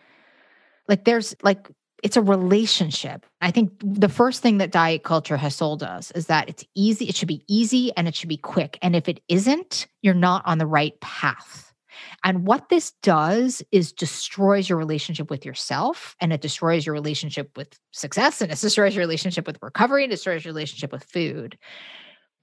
[0.89, 1.71] like there's like,
[2.03, 3.25] it's a relationship.
[3.41, 7.09] I think the first thing that diet culture has sold us is that it's easy,
[7.09, 8.79] it should be easy and it should be quick.
[8.83, 11.73] And if it isn't, you're not on the right path.
[12.23, 17.51] And what this does is destroys your relationship with yourself and it destroys your relationship
[17.57, 21.05] with success and it destroys your relationship with recovery and it destroys your relationship with
[21.05, 21.59] food.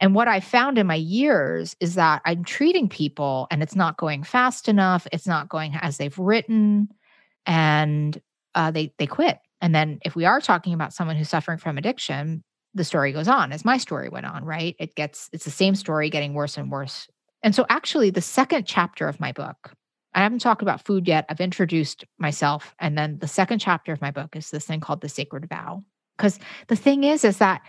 [0.01, 3.97] And what I found in my years is that I'm treating people and it's not
[3.97, 5.07] going fast enough.
[5.11, 6.89] It's not going as they've written,
[7.45, 8.19] and
[8.55, 9.37] uh, they they quit.
[9.61, 13.27] And then if we are talking about someone who's suffering from addiction, the story goes
[13.27, 14.43] on as my story went on.
[14.43, 14.75] Right?
[14.79, 17.07] It gets it's the same story getting worse and worse.
[17.43, 19.73] And so, actually, the second chapter of my book,
[20.13, 21.25] I haven't talked about food yet.
[21.29, 25.01] I've introduced myself, and then the second chapter of my book is this thing called
[25.01, 25.83] the sacred vow.
[26.17, 27.61] Because the thing is, is that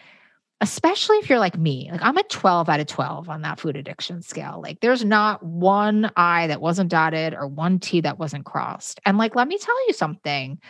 [0.63, 1.89] especially if you're like me.
[1.91, 4.61] Like I'm a 12 out of 12 on that food addiction scale.
[4.63, 9.01] Like there's not one I that wasn't dotted or one T that wasn't crossed.
[9.05, 10.61] And like, let me tell you something.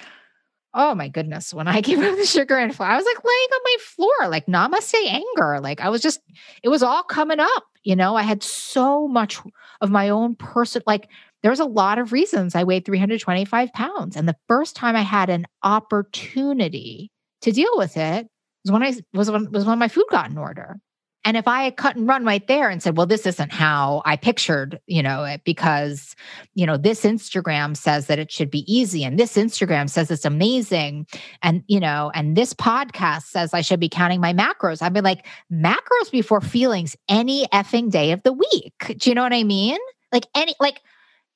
[0.74, 1.52] Oh my goodness.
[1.52, 4.28] When I gave up the sugar and flour, I was like laying on my floor,
[4.28, 5.60] like namaste anger.
[5.60, 6.20] Like I was just,
[6.62, 7.64] it was all coming up.
[7.82, 9.40] You know, I had so much
[9.80, 10.82] of my own person.
[10.86, 11.08] Like
[11.42, 14.16] there was a lot of reasons I weighed 325 pounds.
[14.16, 17.10] And the first time I had an opportunity
[17.42, 18.28] to deal with it
[18.64, 20.76] was when I was when was when my food got in order.
[21.24, 24.02] And if I had cut and run right there and said, well, this isn't how
[24.04, 26.16] I pictured, you know, it because,
[26.54, 30.24] you know, this Instagram says that it should be easy and this Instagram says it's
[30.24, 31.06] amazing.
[31.42, 34.82] And, you know, and this podcast says I should be counting my macros.
[34.82, 38.96] I'd be like, macros before feelings any effing day of the week.
[38.98, 39.78] Do you know what I mean?
[40.10, 40.80] Like any, like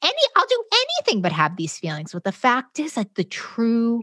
[0.02, 2.12] any, I'll do anything but have these feelings.
[2.12, 4.02] But the fact is that the true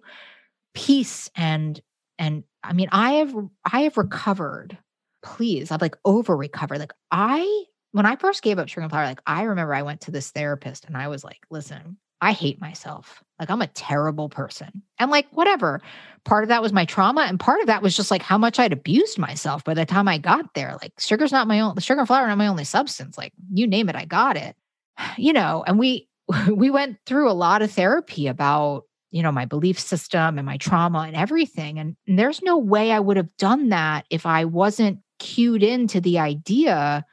[0.74, 1.80] peace and,
[2.18, 3.36] and I mean, I have
[3.72, 4.78] I have recovered.
[5.24, 6.80] Please, I've like over recovered.
[6.80, 10.02] Like I when I first gave up sugar and flour, like I remember I went
[10.02, 13.24] to this therapist and I was like, listen, I hate myself.
[13.40, 14.82] Like I'm a terrible person.
[15.00, 15.82] And like whatever.
[16.26, 18.60] Part of that was my trauma and part of that was just like how much
[18.60, 20.78] I'd abused myself by the time I got there.
[20.82, 23.18] Like sugar's not my own the sugar and flour are not my only substance.
[23.18, 24.56] Like you name it, I got it.
[25.18, 26.08] You know, and we
[26.52, 28.84] we went through a lot of therapy about
[29.14, 31.78] you know, my belief system and my trauma and everything.
[31.78, 36.02] And, and there's no way I would have done that if I wasn't cued into
[36.02, 37.06] the idea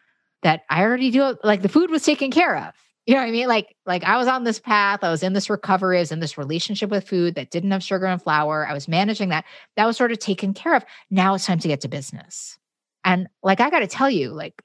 [0.42, 2.74] that I already do it, like the food was taken care of.
[3.06, 3.48] You know what I mean?
[3.48, 6.20] Like, like I was on this path, I was in this recovery, I was in
[6.20, 8.66] this relationship with food that didn't have sugar and flour.
[8.66, 9.44] I was managing that.
[9.76, 10.84] That was sort of taken care of.
[11.10, 12.58] Now it's time to get to business.
[13.04, 14.60] And like I gotta tell you, like,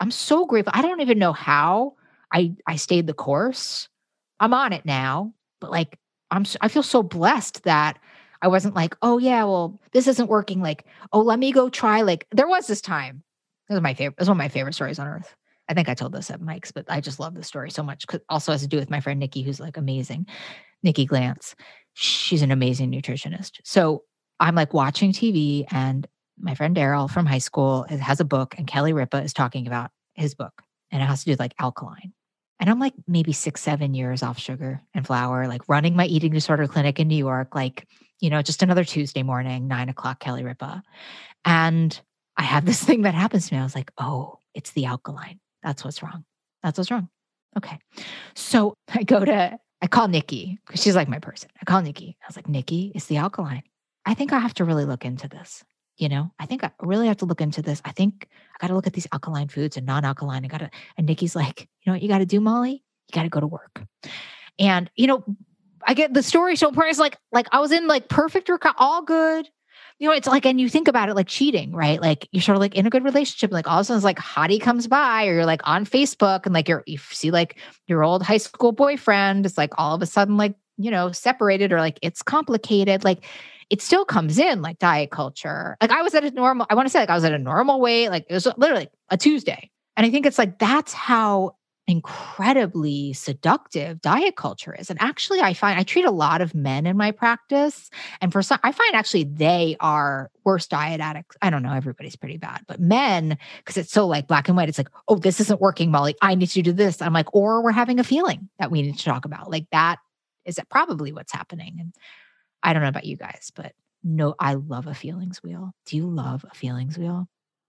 [0.00, 0.72] I'm so grateful.
[0.74, 1.94] I don't even know how
[2.32, 3.88] I I stayed the course.
[4.40, 5.98] I'm on it now, but like
[6.30, 7.98] I'm I feel so blessed that
[8.42, 10.60] I wasn't like, oh yeah, well, this isn't working.
[10.60, 12.02] Like, oh, let me go try.
[12.02, 13.22] Like, there was this time.
[13.68, 14.16] This was my favorite.
[14.16, 15.34] This was one of my favorite stories on earth.
[15.68, 18.06] I think I told this at Mike's, but I just love this story so much.
[18.06, 20.26] Cause also has to do with my friend Nikki, who's like amazing.
[20.82, 21.54] Nikki Glantz.
[21.94, 23.58] She's an amazing nutritionist.
[23.64, 24.04] So
[24.40, 26.06] I'm like watching TV, and
[26.38, 29.90] my friend Daryl from high school has a book, and Kelly Ripa is talking about
[30.14, 32.12] his book, and it has to do with like alkaline.
[32.60, 36.32] And I'm like maybe six, seven years off sugar and flour, like running my eating
[36.32, 37.86] disorder clinic in New York, like,
[38.20, 40.82] you know, just another Tuesday morning, nine o'clock, Kelly Ripa.
[41.44, 41.98] And
[42.36, 43.60] I have this thing that happens to me.
[43.60, 45.40] I was like, oh, it's the alkaline.
[45.62, 46.24] That's what's wrong.
[46.62, 47.08] That's what's wrong.
[47.56, 47.78] Okay.
[48.34, 51.50] So I go to, I call Nikki because she's like my person.
[51.60, 52.16] I call Nikki.
[52.22, 53.62] I was like, Nikki, it's the alkaline.
[54.04, 55.62] I think I have to really look into this
[55.98, 57.82] you know, I think I really have to look into this.
[57.84, 60.44] I think I got to look at these alkaline foods and non-alkaline.
[60.44, 62.84] I got to, and Nikki's like, you know what you got to do, Molly?
[63.08, 63.82] You got to go to work.
[64.58, 65.24] And, you know,
[65.86, 66.92] I get the story so important.
[66.92, 69.48] It's like, like I was in like perfect, reco- all good.
[69.98, 72.00] You know, it's like, and you think about it like cheating, right?
[72.00, 73.50] Like you're sort of like in a good relationship.
[73.50, 76.46] Like all of a sudden, it's like hottie comes by, or you're like on Facebook,
[76.46, 79.44] and like you're you see like your old high school boyfriend.
[79.44, 83.02] It's like all of a sudden, like you know, separated, or like it's complicated.
[83.02, 83.24] Like
[83.70, 85.76] it still comes in like diet culture.
[85.80, 87.38] Like I was at a normal, I want to say like I was at a
[87.38, 89.70] normal weight, like it was literally a Tuesday.
[89.96, 91.56] And I think it's like that's how
[91.88, 94.90] incredibly seductive diet culture is.
[94.90, 97.90] And actually, I find I treat a lot of men in my practice.
[98.20, 101.36] And for some, I find actually they are worse diet addicts.
[101.40, 104.68] I don't know, everybody's pretty bad, but men, because it's so like black and white,
[104.68, 106.14] it's like, oh, this isn't working, Molly.
[106.20, 107.00] I need to do this.
[107.00, 109.50] I'm like, or we're having a feeling that we need to talk about.
[109.50, 109.96] Like that
[110.44, 111.78] is probably what's happening.
[111.80, 111.94] And
[112.62, 115.72] I don't know about you guys, but no, I love a feelings wheel.
[115.86, 117.28] Do you love a feelings wheel?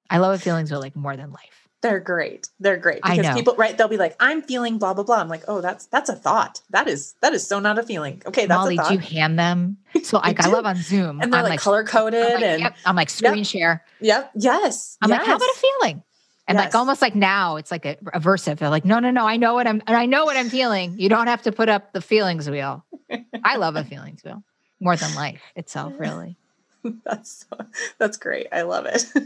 [0.09, 1.67] I love a feelings wheel like more than life.
[1.81, 2.49] They're great.
[2.59, 3.77] They're great because people, right?
[3.77, 6.61] They'll be like, "I'm feeling blah blah blah." I'm like, "Oh, that's that's a thought.
[6.71, 8.89] That is that is so not a feeling." Okay, that's Molly, a thought.
[8.89, 9.77] do you hand them?
[10.03, 12.75] So like, I love on Zoom, and they're I'm like, color coded, like, and yep.
[12.85, 13.45] I'm like screen Yep.
[13.45, 13.85] share.
[14.01, 14.97] yep, yes.
[15.01, 15.19] I'm yes.
[15.19, 16.03] like, how about a feeling?
[16.49, 16.65] And Yes.
[16.65, 18.57] like almost like now, it's like a aversive.
[18.57, 20.99] They're like, no, no, no, I know what I'm, and I know what I'm feeling.
[20.99, 22.83] You don't have to put up the feelings wheel.
[23.43, 24.43] I love a feelings wheel
[24.79, 26.37] more than life itself, really.
[27.05, 27.45] that's
[27.97, 28.47] that's great.
[28.51, 29.05] I love it.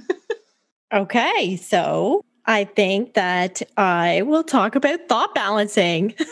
[0.94, 6.14] Okay, so I think that I will talk about thought balancing.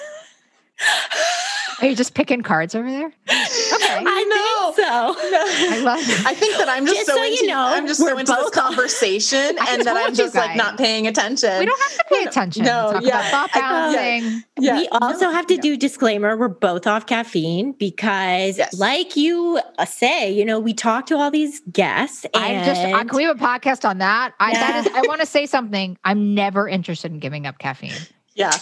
[1.82, 3.12] Are you just picking cards over there?
[3.74, 4.04] Okay.
[4.06, 4.72] I know.
[4.74, 5.76] think so.
[5.76, 6.26] I love it.
[6.26, 8.18] I think that I'm just, Just so, so you into, know, I'm just we're so
[8.20, 11.60] into this conversation, and that I'm told you just like not paying attention.
[11.60, 12.64] We don't have to pay attention.
[12.66, 13.10] No, Talk yeah.
[13.30, 14.20] about thought I- yeah.
[14.22, 14.44] balancing.
[14.60, 15.62] Yeah, we also no, have to no.
[15.62, 18.78] do disclaimer we're both off caffeine because Yes.
[18.80, 22.82] like you uh, say you know we talk to all these guests and I'm just.
[22.82, 24.34] Uh, can we have a podcast on that?
[24.40, 24.92] I that Yeah.
[24.92, 24.98] is.
[24.98, 25.98] I want to say something.
[26.04, 27.92] I'm never interested in giving up caffeine.
[28.36, 28.54] Yeah,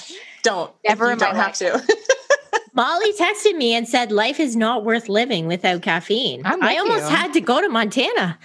[0.43, 0.71] don't.
[0.85, 1.83] Ever you in don't have to.
[2.79, 7.09] molly texted me and said life is not worth living without caffeine I'm i almost
[7.09, 7.15] you.
[7.15, 8.37] had to go to montana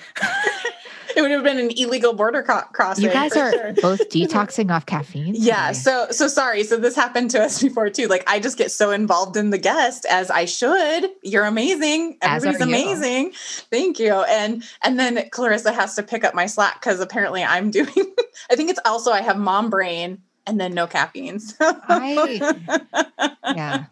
[1.16, 3.04] it would have been an illegal border co- crossing.
[3.04, 3.72] You guys are sure.
[3.74, 5.34] both detoxing off caffeine.
[5.38, 5.78] Yeah, today.
[5.78, 6.64] so so sorry.
[6.64, 8.08] So this happened to us before too.
[8.08, 11.10] Like I just get so involved in the guest as I should.
[11.22, 12.18] You're amazing.
[12.22, 12.74] Everybody's are you.
[12.74, 13.32] amazing.
[13.70, 14.12] Thank you.
[14.12, 18.14] And and then Clarissa has to pick up my slack because apparently I'm doing
[18.50, 21.38] I think it's also I have mom brain and then no caffeine.
[21.38, 21.56] So
[21.88, 22.90] I-
[23.54, 23.84] yeah.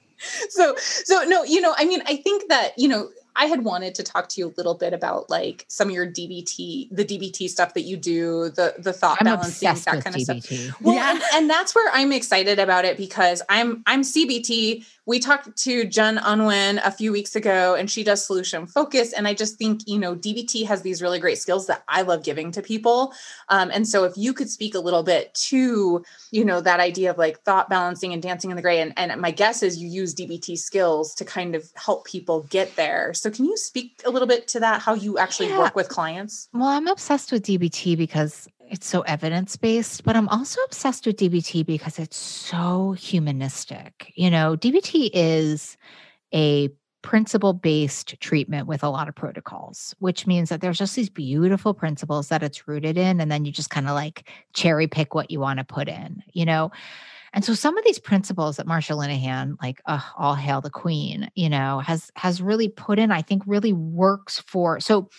[0.48, 3.94] So so no you know i mean i think that you know i had wanted
[3.94, 7.48] to talk to you a little bit about like some of your dbt the dbt
[7.48, 11.10] stuff that you do the the thought I'm balancing that kind of stuff well, Yeah.
[11.12, 14.84] and, and that's where I'm excited about it because I'm I'm CBT.
[15.04, 19.12] We talked to Jen Unwin a few weeks ago, and she does solution focus.
[19.12, 22.22] And I just think you know DBT has these really great skills that I love
[22.22, 23.12] giving to people.
[23.48, 27.10] Um, and so if you could speak a little bit to you know that idea
[27.10, 29.88] of like thought balancing and dancing in the gray, and, and my guess is you
[29.88, 33.12] use DBT skills to kind of help people get there.
[33.12, 34.82] So can you speak a little bit to that?
[34.82, 35.58] How you actually Yeah.
[35.58, 36.48] work with clients?
[36.54, 41.18] Well, I'm obsessed with DBT because it's so evidence based, but I'm also obsessed with
[41.18, 44.10] DBT because it's so humanistic.
[44.16, 45.76] You know, DBT is
[46.34, 46.70] a
[47.02, 51.74] principle based treatment with a lot of protocols, which means that there's just these beautiful
[51.74, 53.20] principles that it's rooted in.
[53.20, 56.22] And then you just kind of like cherry pick what you want to put in,
[56.32, 56.70] you know?
[57.34, 61.30] And so some of these principles that Marsha Linehan, like uh, all hail the queen,
[61.34, 65.10] you know, has has really put in, I think really works for so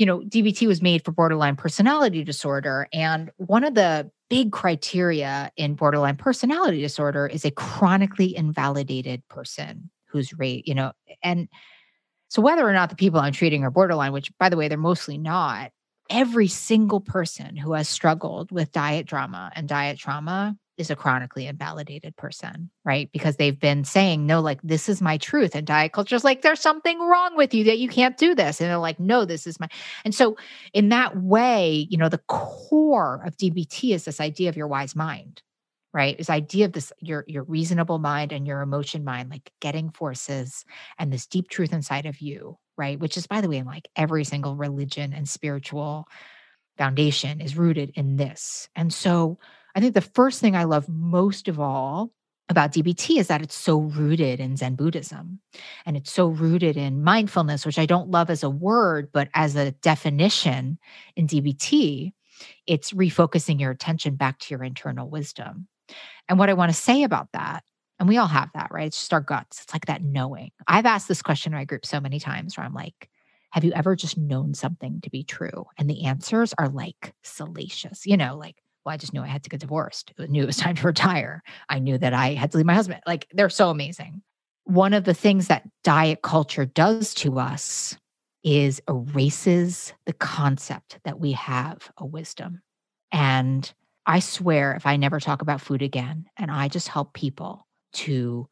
[0.00, 2.88] you know, DBT was made for borderline personality disorder.
[2.90, 9.90] And one of the big criteria in borderline personality disorder is a chronically invalidated person
[10.06, 10.92] who's rate, you know,
[11.22, 11.48] and
[12.28, 14.78] so whether or not the people I'm treating are borderline, which by the way, they're
[14.78, 15.70] mostly not,
[16.08, 21.46] every single person who has struggled with diet drama and diet trauma is a chronically
[21.46, 23.10] invalidated person, right?
[23.12, 25.54] Because they've been saying, no, like, this is my truth.
[25.54, 28.60] And diet culture is like, there's something wrong with you that you can't do this.
[28.60, 29.68] And they're like, no, this is my.
[30.04, 30.36] And so,
[30.72, 34.96] in that way, you know, the core of DBT is this idea of your wise
[34.96, 35.42] mind,
[35.92, 36.16] right?
[36.16, 40.64] This idea of this, your, your reasonable mind and your emotion mind, like getting forces
[40.98, 42.98] and this deep truth inside of you, right?
[42.98, 46.08] Which is, by the way, in like every single religion and spiritual
[46.78, 48.70] foundation is rooted in this.
[48.74, 49.38] And so,
[49.74, 52.12] I think the first thing I love most of all
[52.48, 55.40] about DBT is that it's so rooted in Zen Buddhism
[55.86, 59.54] and it's so rooted in mindfulness, which I don't love as a word, but as
[59.54, 60.78] a definition
[61.14, 62.12] in DBT,
[62.66, 65.68] it's refocusing your attention back to your internal wisdom.
[66.28, 67.62] And what I want to say about that,
[67.98, 68.86] and we all have that, right?
[68.86, 69.62] It's just our guts.
[69.62, 70.50] It's like that knowing.
[70.66, 73.08] I've asked this question in my group so many times where I'm like,
[73.50, 75.66] have you ever just known something to be true?
[75.76, 79.42] And the answers are like salacious, you know, like, well, I just knew I had
[79.44, 80.12] to get divorced.
[80.18, 81.42] I knew it was time to retire.
[81.68, 83.00] I knew that I had to leave my husband.
[83.06, 84.22] Like they're so amazing.
[84.64, 87.96] One of the things that diet culture does to us
[88.44, 92.62] is erases the concept that we have a wisdom.
[93.12, 93.70] And
[94.06, 98.48] I swear, if I never talk about food again and I just help people to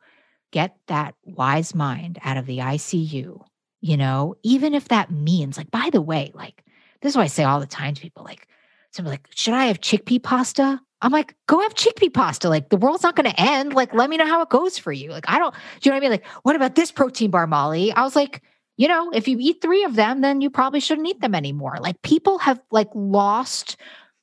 [0.51, 3.45] get that wise mind out of the ICU
[3.81, 6.65] you know, even if that means, like, by the way, like,
[7.01, 8.49] this is what I say all the time to people like,
[8.93, 10.81] somebody like, should I have chickpea pasta?
[11.01, 12.49] I'm like, go have chickpea pasta.
[12.49, 13.73] Like the world's not going to end.
[13.73, 15.11] Like, let me know how it goes for you.
[15.11, 16.11] Like, I don't, do you know what I mean?
[16.11, 17.93] Like, what about this protein bar, Molly?
[17.93, 18.43] I was like,
[18.77, 21.77] you know, if you eat three of them, then you probably shouldn't eat them anymore.
[21.81, 23.77] Like people have like lost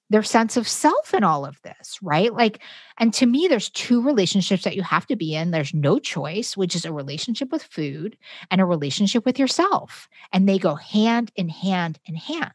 [0.10, 2.34] their sense of self in all of this, right?
[2.34, 2.62] Like,
[3.00, 5.52] and to me, there's two relationships that you have to be in.
[5.52, 8.18] There's no choice, which is a relationship with food
[8.52, 10.08] and a relationship with yourself.
[10.32, 12.52] And they go hand in hand in hand.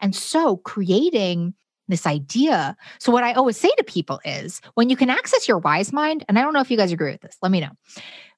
[0.00, 1.54] And so creating
[1.88, 2.76] this idea.
[2.98, 6.24] So, what I always say to people is when you can access your wise mind,
[6.28, 7.70] and I don't know if you guys agree with this, let me know.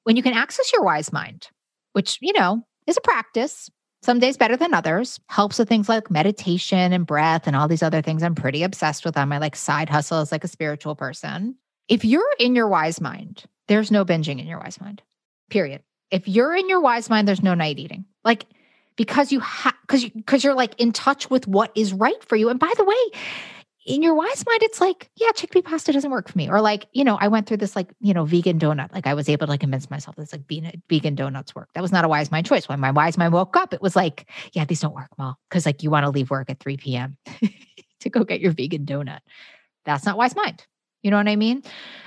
[0.03, 1.49] When you can access your wise mind,
[1.93, 3.69] which, you know, is a practice,
[4.05, 5.19] some days better than others.
[5.27, 9.03] Helps with things like meditation and breath and all these other things I'm pretty obsessed
[9.03, 11.55] with on my like side hustle as like a spiritual person.
[11.87, 15.01] If you're in your wise mind, there's no binging in your wise mind.
[15.49, 15.81] Period.
[16.11, 18.05] If you're in your wise mind, there's no night eating.
[18.23, 18.45] Like
[18.95, 22.35] because you have because you because you're like in touch with what is right for
[22.35, 22.49] you.
[22.49, 23.19] And by the way,
[23.85, 26.49] in your wise mind, it's like, yeah, chickpea pasta doesn't work for me.
[26.49, 28.91] Or like, you know, I went through this like, you know, vegan donut.
[28.91, 31.69] Like I was able to convince myself this like vegan, vegan donuts work.
[31.75, 32.67] That was not a wise mind choice.
[32.67, 35.67] When my wise mind woke up, it was like, yeah, these don't work, well, Cause
[35.67, 37.17] like you want to leave work at 3 p.m.
[37.99, 39.19] to go get your vegan donut.
[39.85, 40.65] That's not wise mind.
[41.03, 41.61] You know what I mean?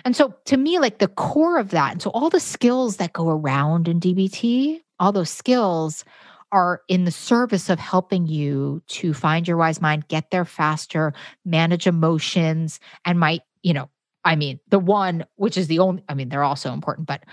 [0.04, 3.12] And so to me, like the core of that, and so all the skills that
[3.12, 6.04] go around in DBT, all those skills
[6.52, 11.12] are in the service of helping you to find your wise mind, get there faster,
[11.44, 13.90] manage emotions, and might, you know,
[14.24, 17.24] I mean, the one which is the only, I mean, they're all so important, but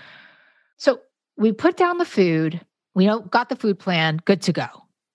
[0.76, 1.00] so
[1.36, 2.60] we put down the food,
[2.94, 4.66] we got the food plan, good to go.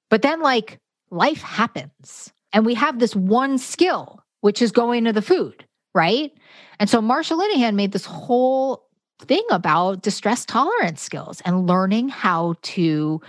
[0.09, 0.79] But then like
[1.09, 6.31] life happens and we have this one skill, which is going to the food, right?
[6.79, 8.87] And so Marsha Linehan made this whole
[9.19, 13.21] thing about distress tolerance skills and learning how to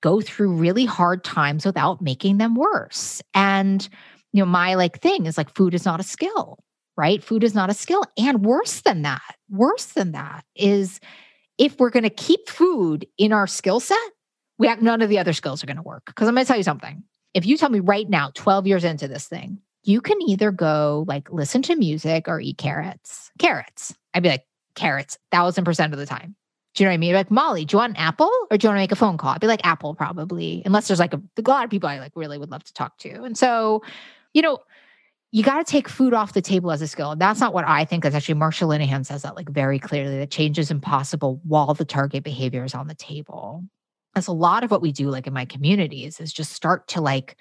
[0.00, 3.22] go through really hard times without making them worse.
[3.34, 3.86] And,
[4.32, 6.58] you know, my like thing is like food is not a skill,
[6.96, 7.22] right?
[7.22, 8.04] Food is not a skill.
[8.18, 11.00] And worse than that, worse than that is
[11.58, 13.98] if we're going to keep food in our skill set,
[14.58, 16.04] we have none of the other skills are going to work.
[16.06, 17.02] Because I'm going to tell you something.
[17.34, 21.04] If you tell me right now, 12 years into this thing, you can either go
[21.06, 23.30] like listen to music or eat carrots.
[23.38, 23.94] Carrots.
[24.12, 24.44] I'd be like,
[24.74, 26.36] carrots, thousand percent of the time.
[26.74, 27.14] Do you know what I mean?
[27.14, 29.18] Like, Molly, do you want an apple or do you want to make a phone
[29.18, 29.30] call?
[29.30, 32.12] I'd be like, Apple, probably, unless there's like a, a lot of people I like
[32.14, 33.22] really would love to talk to.
[33.24, 33.82] And so,
[34.32, 34.58] you know,
[35.32, 37.12] you got to take food off the table as a skill.
[37.12, 38.02] And that's not what I think.
[38.02, 41.84] That's actually Marsha Linehan says that like very clearly that change is impossible while the
[41.84, 43.64] target behavior is on the table.
[44.14, 47.00] That's a lot of what we do, like in my communities, is just start to
[47.00, 47.36] like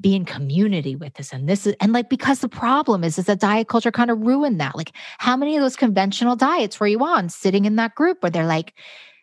[0.00, 3.26] be in community with this and this is and like because the problem is is
[3.26, 4.76] that diet culture kind of ruined that.
[4.76, 7.28] Like how many of those conventional diets were you on?
[7.28, 8.74] Sitting in that group where they're like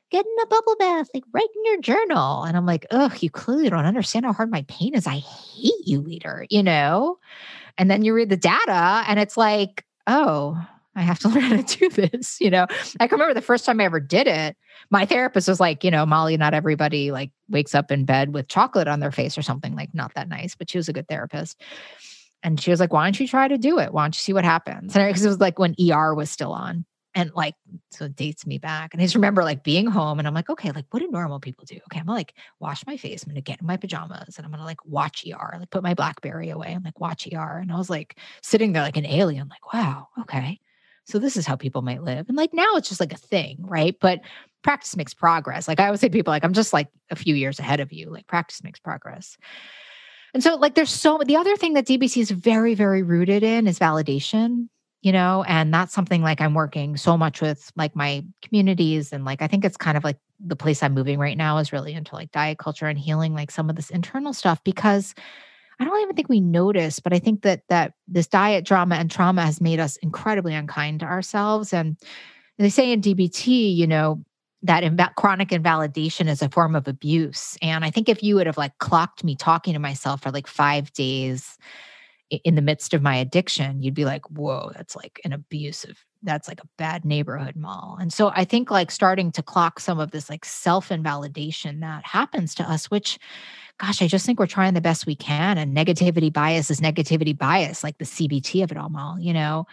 [0.09, 3.29] get in a bubble bath like write in your journal and i'm like ugh you
[3.29, 5.05] clearly don't understand how hard my pain is.
[5.05, 7.19] I hate you leader you know?
[7.77, 10.65] And then you read the data and it's like oh
[10.97, 12.41] I have to learn how to do this.
[12.41, 12.67] You know,
[12.99, 14.57] I can remember the first time I ever did it.
[14.89, 18.47] My therapist was like, you know, Molly, not everybody like wakes up in bed with
[18.47, 21.07] chocolate on their face or something like not that nice, but she was a good
[21.07, 21.61] therapist.
[22.43, 23.93] And she was like, why don't you try to do it?
[23.93, 24.95] Why don't you see what happens?
[24.95, 26.85] And because it was like when ER was still on
[27.17, 27.55] and like
[27.89, 30.49] so it dates me back and i just remember like being home and i'm like
[30.49, 33.29] okay like what do normal people do okay i'm gonna like wash my face i'm
[33.29, 36.49] gonna get in my pajamas and i'm gonna like watch er like put my blackberry
[36.49, 39.73] away and like watch er and i was like sitting there like an alien like
[39.73, 40.59] wow okay
[41.07, 42.27] so this is how people might live.
[42.27, 43.95] And like now it's just like a thing, right?
[43.99, 44.19] But
[44.61, 45.67] practice makes progress.
[45.67, 48.09] Like I always say people like I'm just like a few years ahead of you.
[48.09, 49.37] Like practice makes progress.
[50.33, 53.67] And so like there's so the other thing that DBT is very very rooted in
[53.67, 54.67] is validation,
[55.01, 59.23] you know, and that's something like I'm working so much with like my communities and
[59.23, 61.93] like I think it's kind of like the place I'm moving right now is really
[61.93, 65.15] into like diet culture and healing like some of this internal stuff because
[65.79, 69.11] I don't even think we notice, but I think that that this diet drama and
[69.11, 71.71] trauma has made us incredibly unkind to ourselves.
[71.71, 71.97] And
[72.57, 74.23] they say in DBT, you know,
[74.63, 77.57] that inv- chronic invalidation is a form of abuse.
[77.61, 80.47] And I think if you would have like clocked me talking to myself for like
[80.47, 81.57] five days
[82.29, 86.47] in the midst of my addiction, you'd be like, whoa, that's like an abusive, that's
[86.47, 87.97] like a bad neighborhood mall.
[87.99, 92.05] And so I think like starting to clock some of this like self invalidation that
[92.05, 93.19] happens to us, which
[93.79, 95.57] gosh, I just think we're trying the best we can.
[95.57, 99.65] And negativity bias is negativity bias, like the CBT of it all, Mal, you know?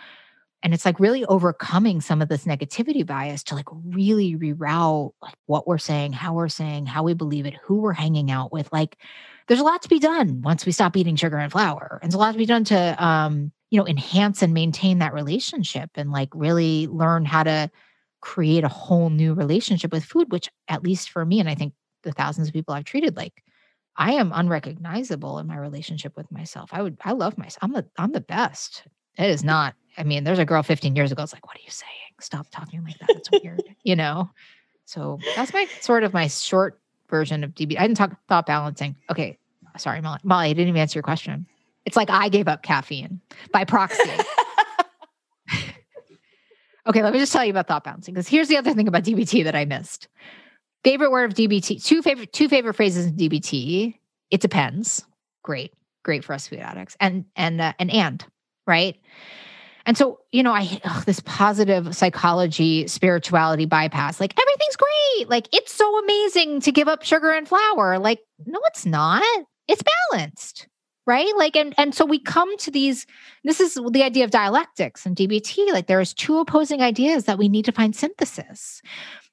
[0.62, 5.34] And it's like really overcoming some of this negativity bias to like really reroute like
[5.46, 8.72] what we're saying, how we're saying, how we believe it, who we're hanging out with.
[8.72, 8.96] Like
[9.46, 11.98] there's a lot to be done once we stop eating sugar and flour.
[12.02, 15.12] And there's a lot to be done to um, you know, enhance and maintain that
[15.12, 17.68] relationship and like really learn how to
[18.20, 21.74] create a whole new relationship with food, which at least for me, and I think
[22.04, 23.42] the thousands of people I've treated, like
[23.96, 26.70] I am unrecognizable in my relationship with myself.
[26.72, 27.64] I would, I love myself.
[27.64, 28.84] I'm the, I'm the best.
[29.18, 29.74] It is not.
[29.98, 31.24] I mean, there's a girl 15 years ago.
[31.24, 31.90] It's like, what are you saying?
[32.20, 33.10] Stop talking like that.
[33.10, 34.30] It's weird, you know.
[34.84, 36.78] So that's my sort of my short
[37.10, 37.76] version of DB.
[37.76, 38.94] I didn't talk thought balancing.
[39.10, 39.36] Okay,
[39.78, 40.20] sorry, Molly.
[40.22, 41.46] Molly, I didn't even answer your question.
[41.86, 43.20] It's like I gave up caffeine
[43.52, 44.02] by proxy.
[46.86, 49.04] okay, let me just tell you about thought balancing because here's the other thing about
[49.04, 50.08] DBT that I missed.
[50.82, 53.98] Favorite word of DBT, two favorite two favorite phrases in DBT.
[54.30, 55.04] It depends.
[55.42, 55.72] Great,
[56.02, 56.96] great for us food addicts.
[57.00, 58.24] And and uh, and and
[58.66, 58.96] right.
[59.86, 64.18] And so, you know, I ugh, this positive psychology, spirituality bypass.
[64.18, 65.28] Like everything's great.
[65.28, 67.98] Like it's so amazing to give up sugar and flour.
[67.98, 69.22] Like no, it's not.
[69.68, 70.68] It's balanced
[71.06, 71.30] right?
[71.36, 73.06] Like and and so we come to these
[73.42, 77.48] this is the idea of dialectics and dbt like there's two opposing ideas that we
[77.48, 78.82] need to find synthesis.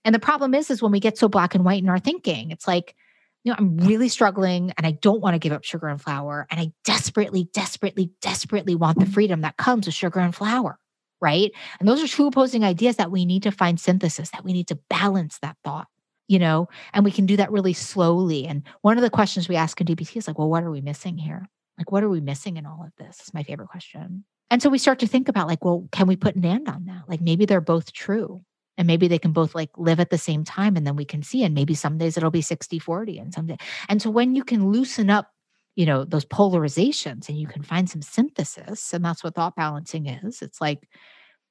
[0.03, 2.51] And the problem is is when we get so black and white in our thinking
[2.51, 2.95] it's like
[3.43, 6.47] you know i'm really struggling and i don't want to give up sugar and flour
[6.51, 10.77] and i desperately desperately desperately want the freedom that comes with sugar and flour
[11.23, 11.51] right?
[11.79, 14.67] And those are two opposing ideas that we need to find synthesis that we need
[14.69, 15.87] to balance that thought
[16.31, 16.69] you know?
[16.93, 18.47] And we can do that really slowly.
[18.47, 20.81] And one of the questions we ask in dbt is like well what are we
[20.81, 21.47] missing here
[21.81, 23.21] like, what are we missing in all of this?
[23.21, 24.23] Is my favorite question.
[24.51, 26.85] And so we start to think about, like, well, can we put an and on
[26.85, 27.03] that?
[27.07, 28.43] Like, maybe they're both true.
[28.77, 30.75] And maybe they can both like live at the same time.
[30.75, 33.47] And then we can see, and maybe some days it'll be 60 40 and some
[33.47, 33.57] day.
[33.89, 35.31] And so when you can loosen up,
[35.75, 40.07] you know, those polarizations and you can find some synthesis, and that's what thought balancing
[40.07, 40.41] is.
[40.41, 40.87] It's like,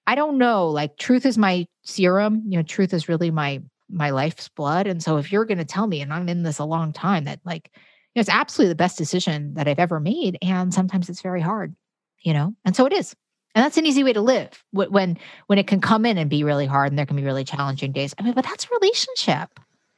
[0.06, 4.10] I don't know, like truth is my serum, you know, truth is really my my
[4.10, 4.86] life's blood.
[4.86, 7.24] And so if you're going to tell me, and I'm in this a long time,
[7.24, 7.70] that like
[8.16, 10.38] know, it's absolutely the best decision that I've ever made.
[10.42, 11.74] And sometimes it's very hard,
[12.22, 12.54] you know?
[12.64, 13.14] And so it is.
[13.54, 16.44] And that's an easy way to live when when it can come in and be
[16.44, 18.14] really hard and there can be really challenging days.
[18.18, 19.48] I mean, but that's relationship.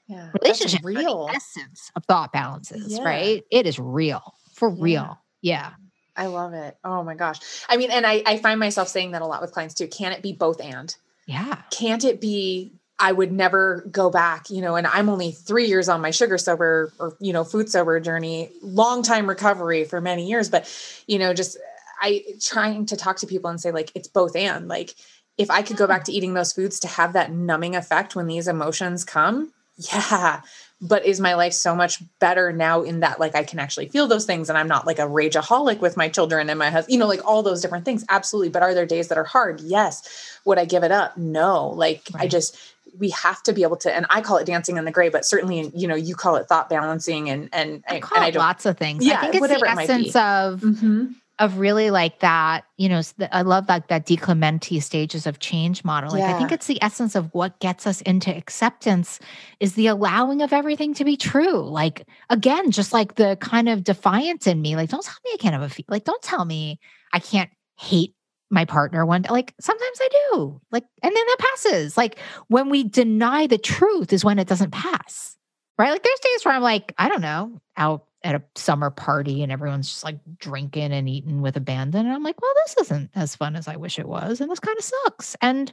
[0.07, 0.31] Yeah.
[0.43, 3.03] Relationship real essence of thought balances, Yeah.
[3.05, 3.45] right?
[3.51, 4.23] It is real.
[4.55, 4.83] For Yeah.
[4.83, 5.19] real.
[5.43, 5.71] Yeah.
[6.17, 6.77] I love it.
[6.85, 7.41] Oh my gosh.
[7.69, 9.87] I mean, and I, I find myself saying that a lot with clients too.
[9.89, 10.95] Can it be both and?
[11.27, 11.61] Yeah.
[11.71, 12.73] Can't it be
[13.03, 16.39] I would never go back, you know, and I'm only three years on my sugar
[16.39, 20.49] sober or, you know, food sober journey, long time recovery for many years.
[20.49, 20.73] But,
[21.09, 21.59] you know, just
[22.01, 24.95] I trying to talk to people and say, like, it's both and like,
[25.37, 26.05] if I could go back hmm.
[26.05, 30.43] to eating those foods to have that numbing effect when these emotions come, yeah.
[30.81, 34.07] But is my life so much better now in that, like, I can actually feel
[34.07, 36.99] those things and I'm not like a rageaholic with my children and my husband, you
[36.99, 38.05] know, like all those different things?
[38.09, 38.51] Absolutely.
[38.51, 39.61] But are there days that are hard?
[39.61, 40.39] Yes.
[40.45, 41.17] Would I give it up?
[41.17, 41.69] No.
[41.69, 42.57] Like, I just,
[42.99, 45.25] we have to be able to, and I call it dancing in the gray, but
[45.25, 48.33] certainly, you know, you call it thought balancing and, and, I and call I it
[48.33, 48.43] don't.
[48.43, 49.05] lots of things.
[49.05, 51.15] Yeah, I think it's whatever the it essence of Mhm.
[51.39, 55.83] of really like that, you know, the- I love like that DiClemente stages of change
[55.85, 56.11] model.
[56.13, 59.19] Like I think it's the essence of what gets us into acceptance
[59.59, 61.59] is the allowing of everything to be true.
[61.69, 65.37] Like again, just like the kind of defiance in me, like don't tell me I
[65.39, 66.79] can't have a fe- like don't tell me
[67.13, 68.15] I can't hate
[68.53, 69.31] my partner one day.
[69.31, 70.61] Like sometimes I do.
[70.71, 71.97] Like and then that passes.
[71.97, 75.37] Like when we deny the truth is when it doesn't pass.
[75.79, 75.91] Right?
[75.91, 79.51] Like there's days where I'm like, I don't know, out at a summer party and
[79.51, 82.07] everyone's just like drinking and eating with abandon.
[82.07, 84.41] And I'm like, well, this isn't as fun as I wish it was.
[84.41, 85.35] And this kind of sucks.
[85.41, 85.73] And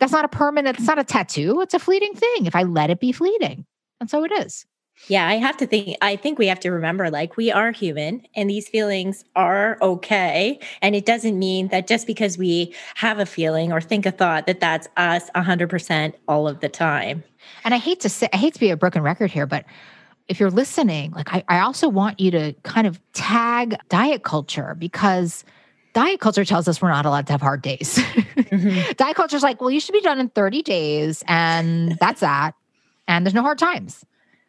[0.00, 1.60] that's not a permanent, it's not a tattoo.
[1.60, 3.64] It's a fleeting thing if I let it be fleeting.
[4.00, 4.66] And so it is.
[5.08, 5.98] Yeah, I have to think.
[6.00, 10.58] I think we have to remember like we are human and these feelings are okay.
[10.80, 14.46] And it doesn't mean that just because we have a feeling or think a thought
[14.46, 17.22] that that's us 100% all of the time.
[17.64, 19.64] And I hate to say, I hate to be a broken record here, but
[20.28, 24.74] if you're listening, like I, I also want you to kind of tag diet culture
[24.78, 25.44] because
[25.92, 27.98] diet culture tells us we're not allowed to have hard days.
[27.98, 28.96] Mhm.
[28.96, 32.54] diet culture is like, well, you should be done in 30 days, and that's that.
[33.06, 34.06] And there's no hard times.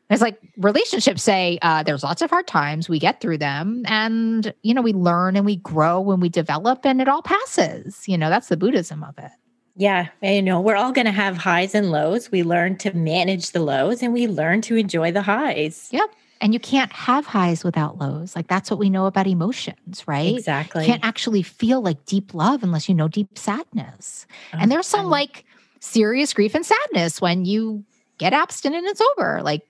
[0.10, 2.88] It's like relationships say uh, there's lots of hard times.
[2.88, 6.86] We get through them, and you know we learn and we grow and we develop,
[6.86, 8.08] and it all passes.
[8.08, 9.32] You know that's the Buddhism of it.
[9.76, 12.32] Yeah, you know, we're all going to have highs and lows.
[12.32, 15.89] We learn to manage the lows and we learn to enjoy the highs.
[15.91, 16.10] Yep.
[16.39, 18.38] And you can't have highs without lows.
[18.38, 20.34] Like that's what we know about emotions, right?
[20.36, 20.84] Exactly.
[20.84, 24.26] You can't actually feel like deep love unless you know deep sadness.
[24.53, 25.43] and there's some like
[25.82, 27.84] serious grief and sadness when you
[28.18, 29.41] get abstinent and sober.
[29.43, 29.64] Like,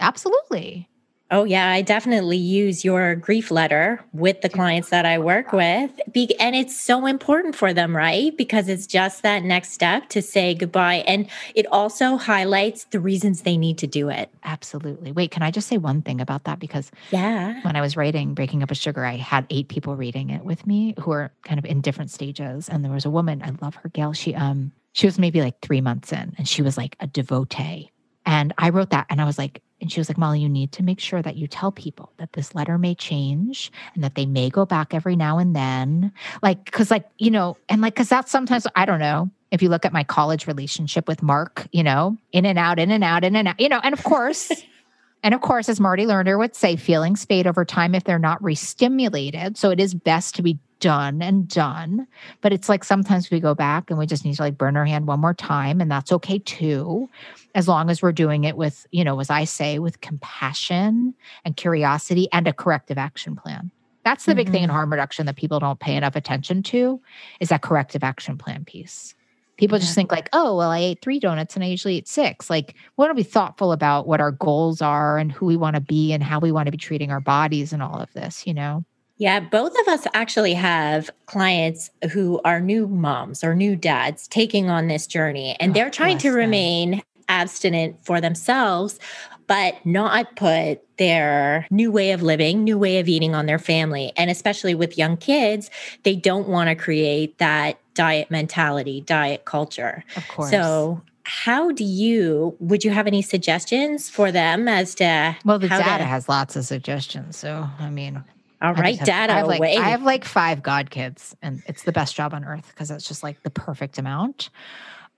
[0.00, 0.86] absolutely.
[1.32, 1.70] Oh, yeah.
[1.70, 5.92] I definitely use your grief letter with the clients that I work with.
[6.10, 8.36] Be- and it's so important for them, right?
[8.36, 11.04] Because it's just that next step to say goodbye.
[11.06, 14.28] And it also highlights the reasons they need to do it.
[14.42, 15.12] Absolutely.
[15.12, 16.58] Wait, can I just say one thing about that?
[16.58, 17.62] Because Yeah.
[17.62, 20.66] when I was writing Breaking Up with Sugar, I had eight people reading it with
[20.66, 22.68] me who are kind of in different stages.
[22.68, 24.14] And there was a woman, I love her, Gail.
[24.14, 27.92] She um she was maybe like three months in and she was like a devotee.
[28.26, 30.72] And I wrote that and I was like, And she was like, Molly, you need
[30.72, 34.26] to make sure that you tell people that this letter may change and that they
[34.26, 36.12] may go back every now and then.
[36.42, 39.68] Like, cause like, you know, and like, cause that's sometimes, I don't know, if you
[39.68, 43.24] look at my college relationship with Mark, you know, in and out, in and out,
[43.24, 44.50] in and out, you know, and of course,
[45.22, 48.42] and of course, as Marty Lerner would say, feelings fade over time if they're not
[48.42, 49.56] re-stimulated.
[49.56, 52.06] So it is best to be done and done.
[52.40, 54.84] But it's like sometimes we go back and we just need to like burn our
[54.84, 55.80] hand one more time.
[55.80, 57.08] And that's okay too,
[57.54, 61.14] as long as we're doing it with, you know, as I say, with compassion
[61.44, 63.70] and curiosity and a corrective action plan.
[64.04, 64.38] That's the mm-hmm.
[64.38, 64.76] big thing in mm-hmm.
[64.76, 67.00] harm reduction that people don't pay enough attention to
[67.38, 69.14] is that corrective action plan piece.
[69.58, 69.82] People yeah.
[69.82, 72.48] just think like, oh, well, I ate three donuts and I usually eat six.
[72.48, 75.74] Like, we want to be thoughtful about what our goals are and who we want
[75.74, 78.46] to be and how we want to be treating our bodies and all of this,
[78.46, 78.86] you know?
[79.20, 84.70] Yeah, both of us actually have clients who are new moms or new dads taking
[84.70, 88.98] on this journey, and oh, they're trying to remain abstinent for themselves,
[89.46, 94.10] but not put their new way of living, new way of eating on their family.
[94.16, 95.70] And especially with young kids,
[96.02, 100.02] they don't want to create that diet mentality, diet culture.
[100.16, 100.50] Of course.
[100.50, 105.68] So how do you would you have any suggestions for them as to well the
[105.68, 108.24] data to, has lots of suggestions so i mean
[108.62, 111.84] all right, have, data I have, like, I have like five god kids, and it's
[111.84, 114.50] the best job on earth because it's just like the perfect amount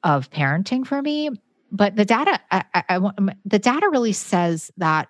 [0.03, 1.31] of parenting for me.
[1.71, 5.09] But the data, I, I, I want um, the data really says that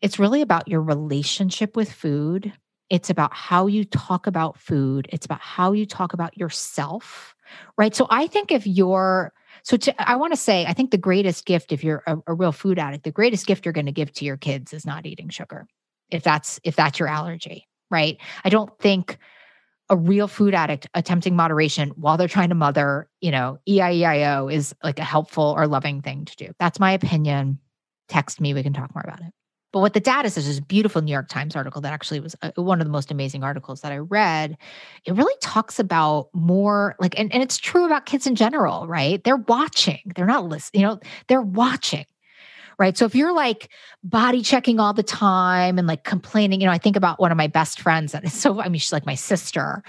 [0.00, 2.52] it's really about your relationship with food.
[2.88, 5.08] It's about how you talk about food.
[5.12, 7.34] It's about how you talk about yourself,
[7.76, 7.94] right?
[7.96, 9.32] So I think if you're
[9.64, 12.34] so to, I want to say, I think the greatest gift, if you're a, a
[12.34, 15.06] real food addict, the greatest gift you're going to give to your kids is not
[15.06, 15.66] eating sugar
[16.10, 18.18] if that's if that's your allergy, right?
[18.44, 19.18] I don't think
[19.88, 24.74] a real food addict attempting moderation while they're trying to mother, you know, EIEIO is
[24.82, 26.52] like a helpful or loving thing to do.
[26.58, 27.60] That's my opinion.
[28.08, 29.32] Text me, we can talk more about it.
[29.72, 32.34] But what the data says is this beautiful New York Times article that actually was
[32.40, 34.56] uh, one of the most amazing articles that I read.
[35.04, 39.22] It really talks about more like, and, and it's true about kids in general, right?
[39.22, 42.06] They're watching, they're not listening, you know, they're watching
[42.78, 42.96] right?
[42.96, 43.70] So if you're like
[44.04, 47.38] body checking all the time and like complaining, you know, I think about one of
[47.38, 49.82] my best friends and so, I mean, she's like my sister.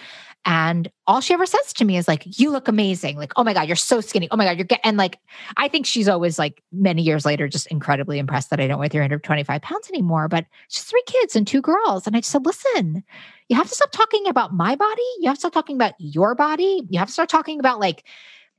[0.45, 3.17] And all she ever says to me is like, you look amazing.
[3.17, 4.29] Like, oh my God, you're so skinny.
[4.31, 5.19] Oh my God, you're getting, and like,
[5.57, 8.87] I think she's always like many years later, just incredibly impressed that I don't weigh
[8.87, 10.29] 325 pounds anymore.
[10.29, 12.07] But she's three kids and two girls.
[12.07, 13.03] And I just said, listen,
[13.49, 15.01] you have to stop talking about my body.
[15.19, 16.81] You have to stop talking about your body.
[16.89, 18.05] You have to start talking about like,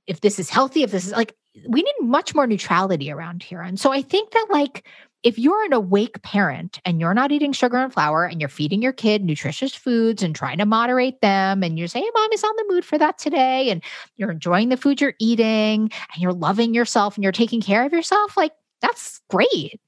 [0.07, 1.35] if this is healthy, if this is like,
[1.67, 3.61] we need much more neutrality around here.
[3.61, 4.87] And so I think that like
[5.23, 8.81] if you're an awake parent and you're not eating sugar and flour and you're feeding
[8.81, 12.55] your kid nutritious foods and trying to moderate them and you're saying hey, mommy's on
[12.57, 13.83] the mood for that today and
[14.17, 17.93] you're enjoying the food you're eating and you're loving yourself and you're taking care of
[17.93, 19.81] yourself like that's great.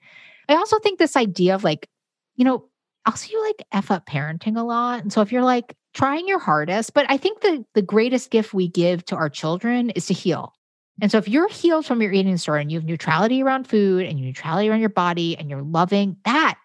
[0.49, 1.89] I also think this idea of like
[2.37, 2.64] you know
[3.07, 5.03] i'll see you like f up parenting a lot.
[5.03, 8.55] And so if you're like trying your hardest but i think the the greatest gift
[8.55, 10.55] we give to our children is to heal
[11.01, 14.07] and so if you're healed from your eating disorder and you have neutrality around food
[14.07, 16.59] and neutrality around your body and you're loving that,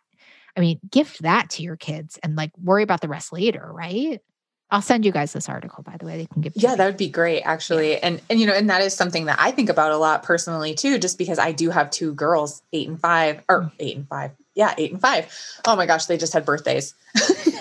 [0.55, 4.21] I mean, gift that to your kids and like worry about the rest later, right?
[4.71, 6.17] I'll send you guys this article, by the way.
[6.17, 6.53] They can give.
[6.55, 7.91] Yeah, that would be great, actually.
[7.91, 7.99] Yeah.
[8.03, 10.73] And and you know, and that is something that I think about a lot personally
[10.73, 13.71] too, just because I do have two girls, eight and five, or mm.
[13.79, 15.31] eight and five, yeah, eight and five.
[15.65, 16.93] Oh my gosh, they just had birthdays.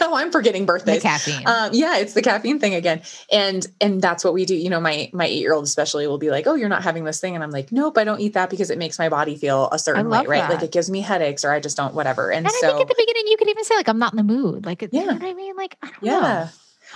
[0.01, 1.03] no, I'm forgetting birthdays.
[1.03, 1.47] The caffeine.
[1.47, 3.03] Um, yeah, it's the caffeine thing again.
[3.33, 4.55] And and that's what we do.
[4.55, 7.05] You know, my my eight year old especially will be like, "Oh, you're not having
[7.05, 9.37] this thing," and I'm like, "Nope, I don't eat that because it makes my body
[9.37, 10.43] feel a certain way, right?
[10.43, 10.51] That.
[10.51, 12.83] Like it gives me headaches, or I just don't whatever." And, and so, I think
[12.83, 14.89] at the beginning you could even say like, "I'm not in the mood." Like, yeah.
[14.93, 15.57] you know what I mean?
[15.57, 16.21] Like, I don't yeah.
[16.21, 16.49] know.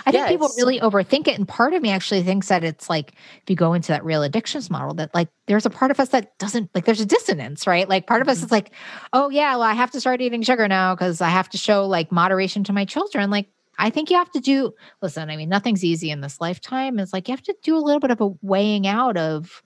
[0.05, 1.37] I think people really overthink it.
[1.37, 4.23] And part of me actually thinks that it's like, if you go into that real
[4.23, 7.67] addictions model, that like there's a part of us that doesn't like, there's a dissonance,
[7.67, 7.87] right?
[7.87, 8.45] Like part of us mm-hmm.
[8.45, 8.71] is like,
[9.13, 11.85] oh, yeah, well, I have to start eating sugar now because I have to show
[11.85, 13.29] like moderation to my children.
[13.29, 13.47] Like,
[13.77, 16.99] I think you have to do, listen, I mean, nothing's easy in this lifetime.
[16.99, 19.63] It's like you have to do a little bit of a weighing out of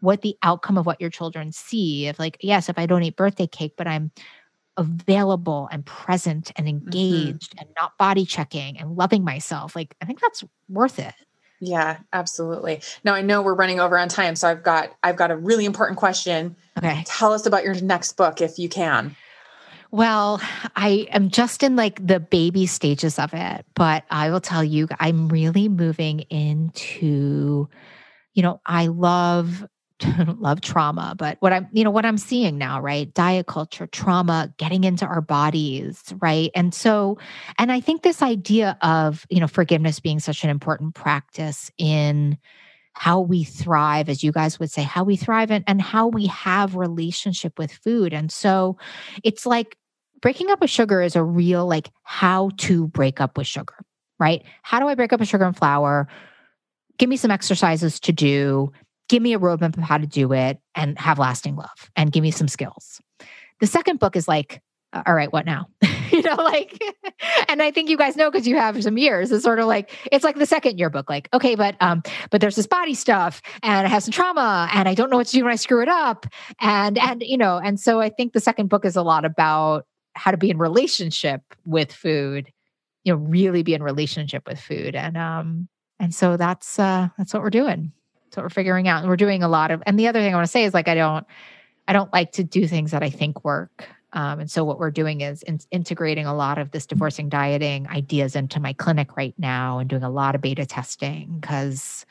[0.00, 2.06] what the outcome of what your children see.
[2.06, 4.12] If, like, yes, if I don't eat birthday cake, but I'm
[4.76, 6.76] available and present and mm-hmm.
[6.86, 7.60] engaged mm-hmm.
[7.60, 9.76] and not body checking and loving myself.
[9.76, 11.14] Like, I think that's worth it.
[11.60, 12.82] Yeah, absolutely.
[13.02, 15.64] Now I know we're running over on time, so I've got I've got a really
[15.64, 16.54] important question.
[16.76, 17.02] Okay.
[17.06, 19.16] Tell us about your next book if you can.
[19.90, 20.42] Well,
[20.74, 24.86] I am just in like the baby stages of it, but I will tell you
[25.00, 27.68] I'm really moving into
[28.36, 29.66] you know, I love
[30.38, 33.12] love trauma, but what I'm, you know, what I'm seeing now, right?
[33.14, 36.50] Diet culture, trauma, getting into our bodies, right?
[36.54, 37.18] And so,
[37.58, 42.38] and I think this idea of, you know, forgiveness being such an important practice in
[42.92, 46.26] how we thrive, as you guys would say, how we thrive and, and how we
[46.26, 48.12] have relationship with food.
[48.12, 48.78] And so
[49.22, 49.76] it's like
[50.22, 53.74] breaking up with sugar is a real like how to break up with sugar,
[54.18, 54.42] right?
[54.62, 56.08] How do I break up with sugar and flour?
[56.98, 58.72] Give me some exercises to do.
[59.08, 62.22] Give me a roadmap of how to do it and have lasting love and give
[62.22, 63.00] me some skills.
[63.60, 64.60] The second book is like,
[64.92, 65.68] all right, what now?
[66.10, 66.80] you know, like,
[67.48, 69.32] and I think you guys know because you have some years.
[69.32, 71.10] It's sort of like it's like the second year book.
[71.10, 74.88] Like, okay, but um, but there's this body stuff, and I have some trauma, and
[74.88, 76.26] I don't know what to do when I screw it up,
[76.60, 79.86] and and you know, and so I think the second book is a lot about
[80.14, 82.50] how to be in relationship with food,
[83.04, 87.34] you know, really be in relationship with food, and um, and so that's uh, that's
[87.34, 87.92] what we're doing.
[88.36, 89.82] What we're figuring out, and we're doing a lot of.
[89.86, 91.26] And the other thing I want to say is like I don't,
[91.88, 93.88] I don't like to do things that I think work.
[94.12, 97.86] Um, and so what we're doing is in- integrating a lot of this divorcing dieting
[97.88, 102.06] ideas into my clinic right now and doing a lot of beta testing because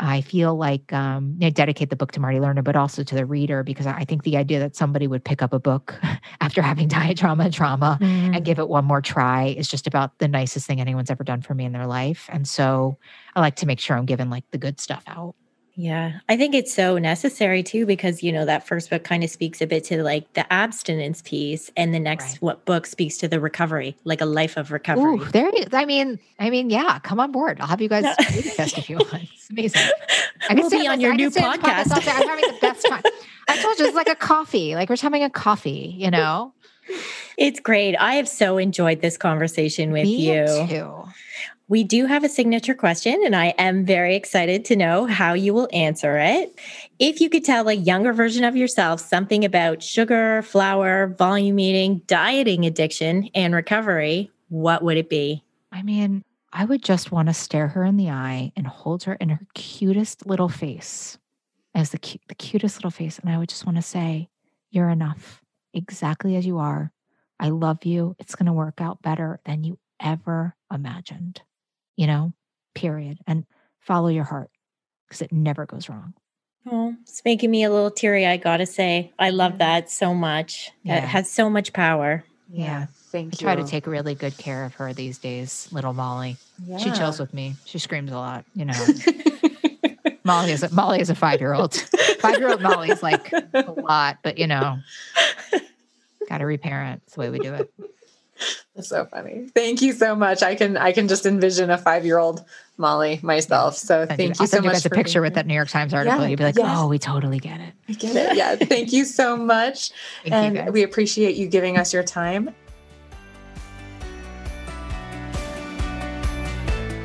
[0.00, 3.24] I feel like um, I dedicate the book to Marty Lerner, but also to the
[3.24, 5.94] reader because I think the idea that somebody would pick up a book
[6.40, 8.34] after having diet trauma and trauma Mm.
[8.36, 11.42] and give it one more try is just about the nicest thing anyone's ever done
[11.42, 12.28] for me in their life.
[12.32, 12.98] And so
[13.36, 15.36] I like to make sure I'm giving like the good stuff out.
[15.76, 19.30] Yeah, I think it's so necessary too because you know that first book kind of
[19.30, 22.42] speaks a bit to like the abstinence piece, and the next Right.
[22.42, 25.02] what book speaks to the recovery, like a life of recovery.
[25.18, 27.60] Ooh, there you, I mean, I mean, yeah, come on board.
[27.60, 28.14] I'll have you guys No.
[28.18, 29.24] beta test if you want.
[29.34, 29.82] It's amazing.
[30.48, 32.02] I We'll be on myself- your I new say it on this podcast.
[32.04, 33.02] Say I'm having the best time.
[33.48, 34.74] I told you it's like a coffee.
[34.76, 36.52] Like we're having a coffee, you know?
[37.36, 37.96] It's great.
[37.96, 40.66] I have so enjoyed this conversation with Me you.
[40.68, 41.04] too.
[41.66, 45.54] We do have a signature question, and I am very excited to know how you
[45.54, 46.58] will answer it.
[46.98, 52.02] If you could tell a younger version of yourself something about sugar, flour, volume eating,
[52.06, 55.42] dieting addiction, and recovery, what would it be?
[55.72, 59.14] I mean, I would just want to stare her in the eye and hold her
[59.14, 61.18] in her cutest little face
[61.74, 63.18] as the, cu- the cutest little face.
[63.18, 64.28] And I would just want to say,
[64.70, 65.42] You're enough,
[65.72, 66.92] exactly as you are.
[67.40, 68.14] I love you.
[68.18, 71.42] It's going to work out better than you ever imagined,
[71.96, 72.32] you know,
[72.74, 73.18] period.
[73.26, 73.44] And
[73.80, 74.50] follow your heart
[75.08, 76.14] because it never goes wrong.
[76.70, 79.12] Oh, it's making me a little teary, I gotta say.
[79.18, 80.70] I love that so much.
[80.82, 80.98] Yeah.
[80.98, 82.24] It has so much power.
[82.50, 82.86] Yeah.
[83.10, 83.44] Thank I you.
[83.44, 86.36] try to take really good care of her these days, little Molly.
[86.66, 86.78] Yeah.
[86.78, 87.54] She chills with me.
[87.64, 88.72] She screams a lot, you know.
[90.24, 91.74] Molly is a, Molly is a five year old.
[92.20, 94.78] Five year old Molly is like a lot, but you know,
[96.28, 97.02] got to reparent.
[97.06, 97.72] It's the way we do it.
[98.74, 99.48] That's so funny.
[99.54, 100.42] Thank you so much.
[100.42, 102.44] I can I can just envision a five year old
[102.76, 103.76] Molly myself.
[103.76, 104.74] So Send thank you, you I'll so send you much.
[104.76, 106.20] guys a picture being with that New York Times article.
[106.22, 106.66] Yeah, You'd be like, yes.
[106.76, 107.72] oh, we totally get it.
[107.88, 108.36] I get it.
[108.36, 108.56] Yeah.
[108.56, 109.90] Thank you so much.
[110.22, 110.70] Thank and guys.
[110.72, 112.52] we appreciate you giving us your time.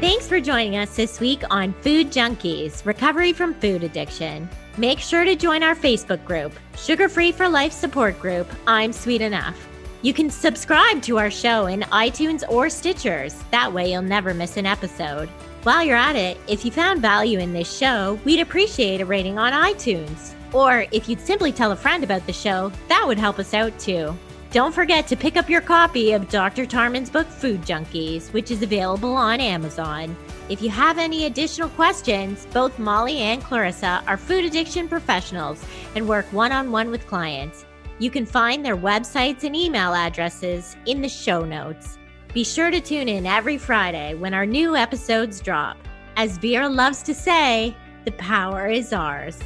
[0.01, 4.47] Thanks for joining us this week on Food Junkies Recovery from Food Addiction.
[4.77, 9.21] Make sure to join our Facebook group, Sugar Free for Life support group, I'm Sweet
[9.21, 9.67] Enough.
[10.01, 13.43] You can subscribe to our show in iTunes or Stitchers.
[13.51, 15.27] That way, you'll never miss an episode.
[15.63, 19.37] While you're at it, if you found value in this show, we'd appreciate a rating
[19.37, 20.33] on iTunes.
[20.53, 23.77] Or if you'd simply tell a friend about the show, that would help us out
[23.77, 24.17] too.
[24.51, 26.65] Don't forget to pick up your copy of Dr.
[26.65, 30.15] Tarman's book, Food Junkies, which is available on Amazon.
[30.47, 35.61] If you have any additional questions, both Molly and Clarissa are food addiction professionals
[35.93, 37.65] and work one on one with clients.
[37.99, 41.97] You can find their websites and email addresses in the show notes.
[42.33, 45.75] Be sure to tune in every Friday when our new episodes drop.
[46.15, 47.75] As Vera loves to say,
[48.05, 49.37] the power is ours.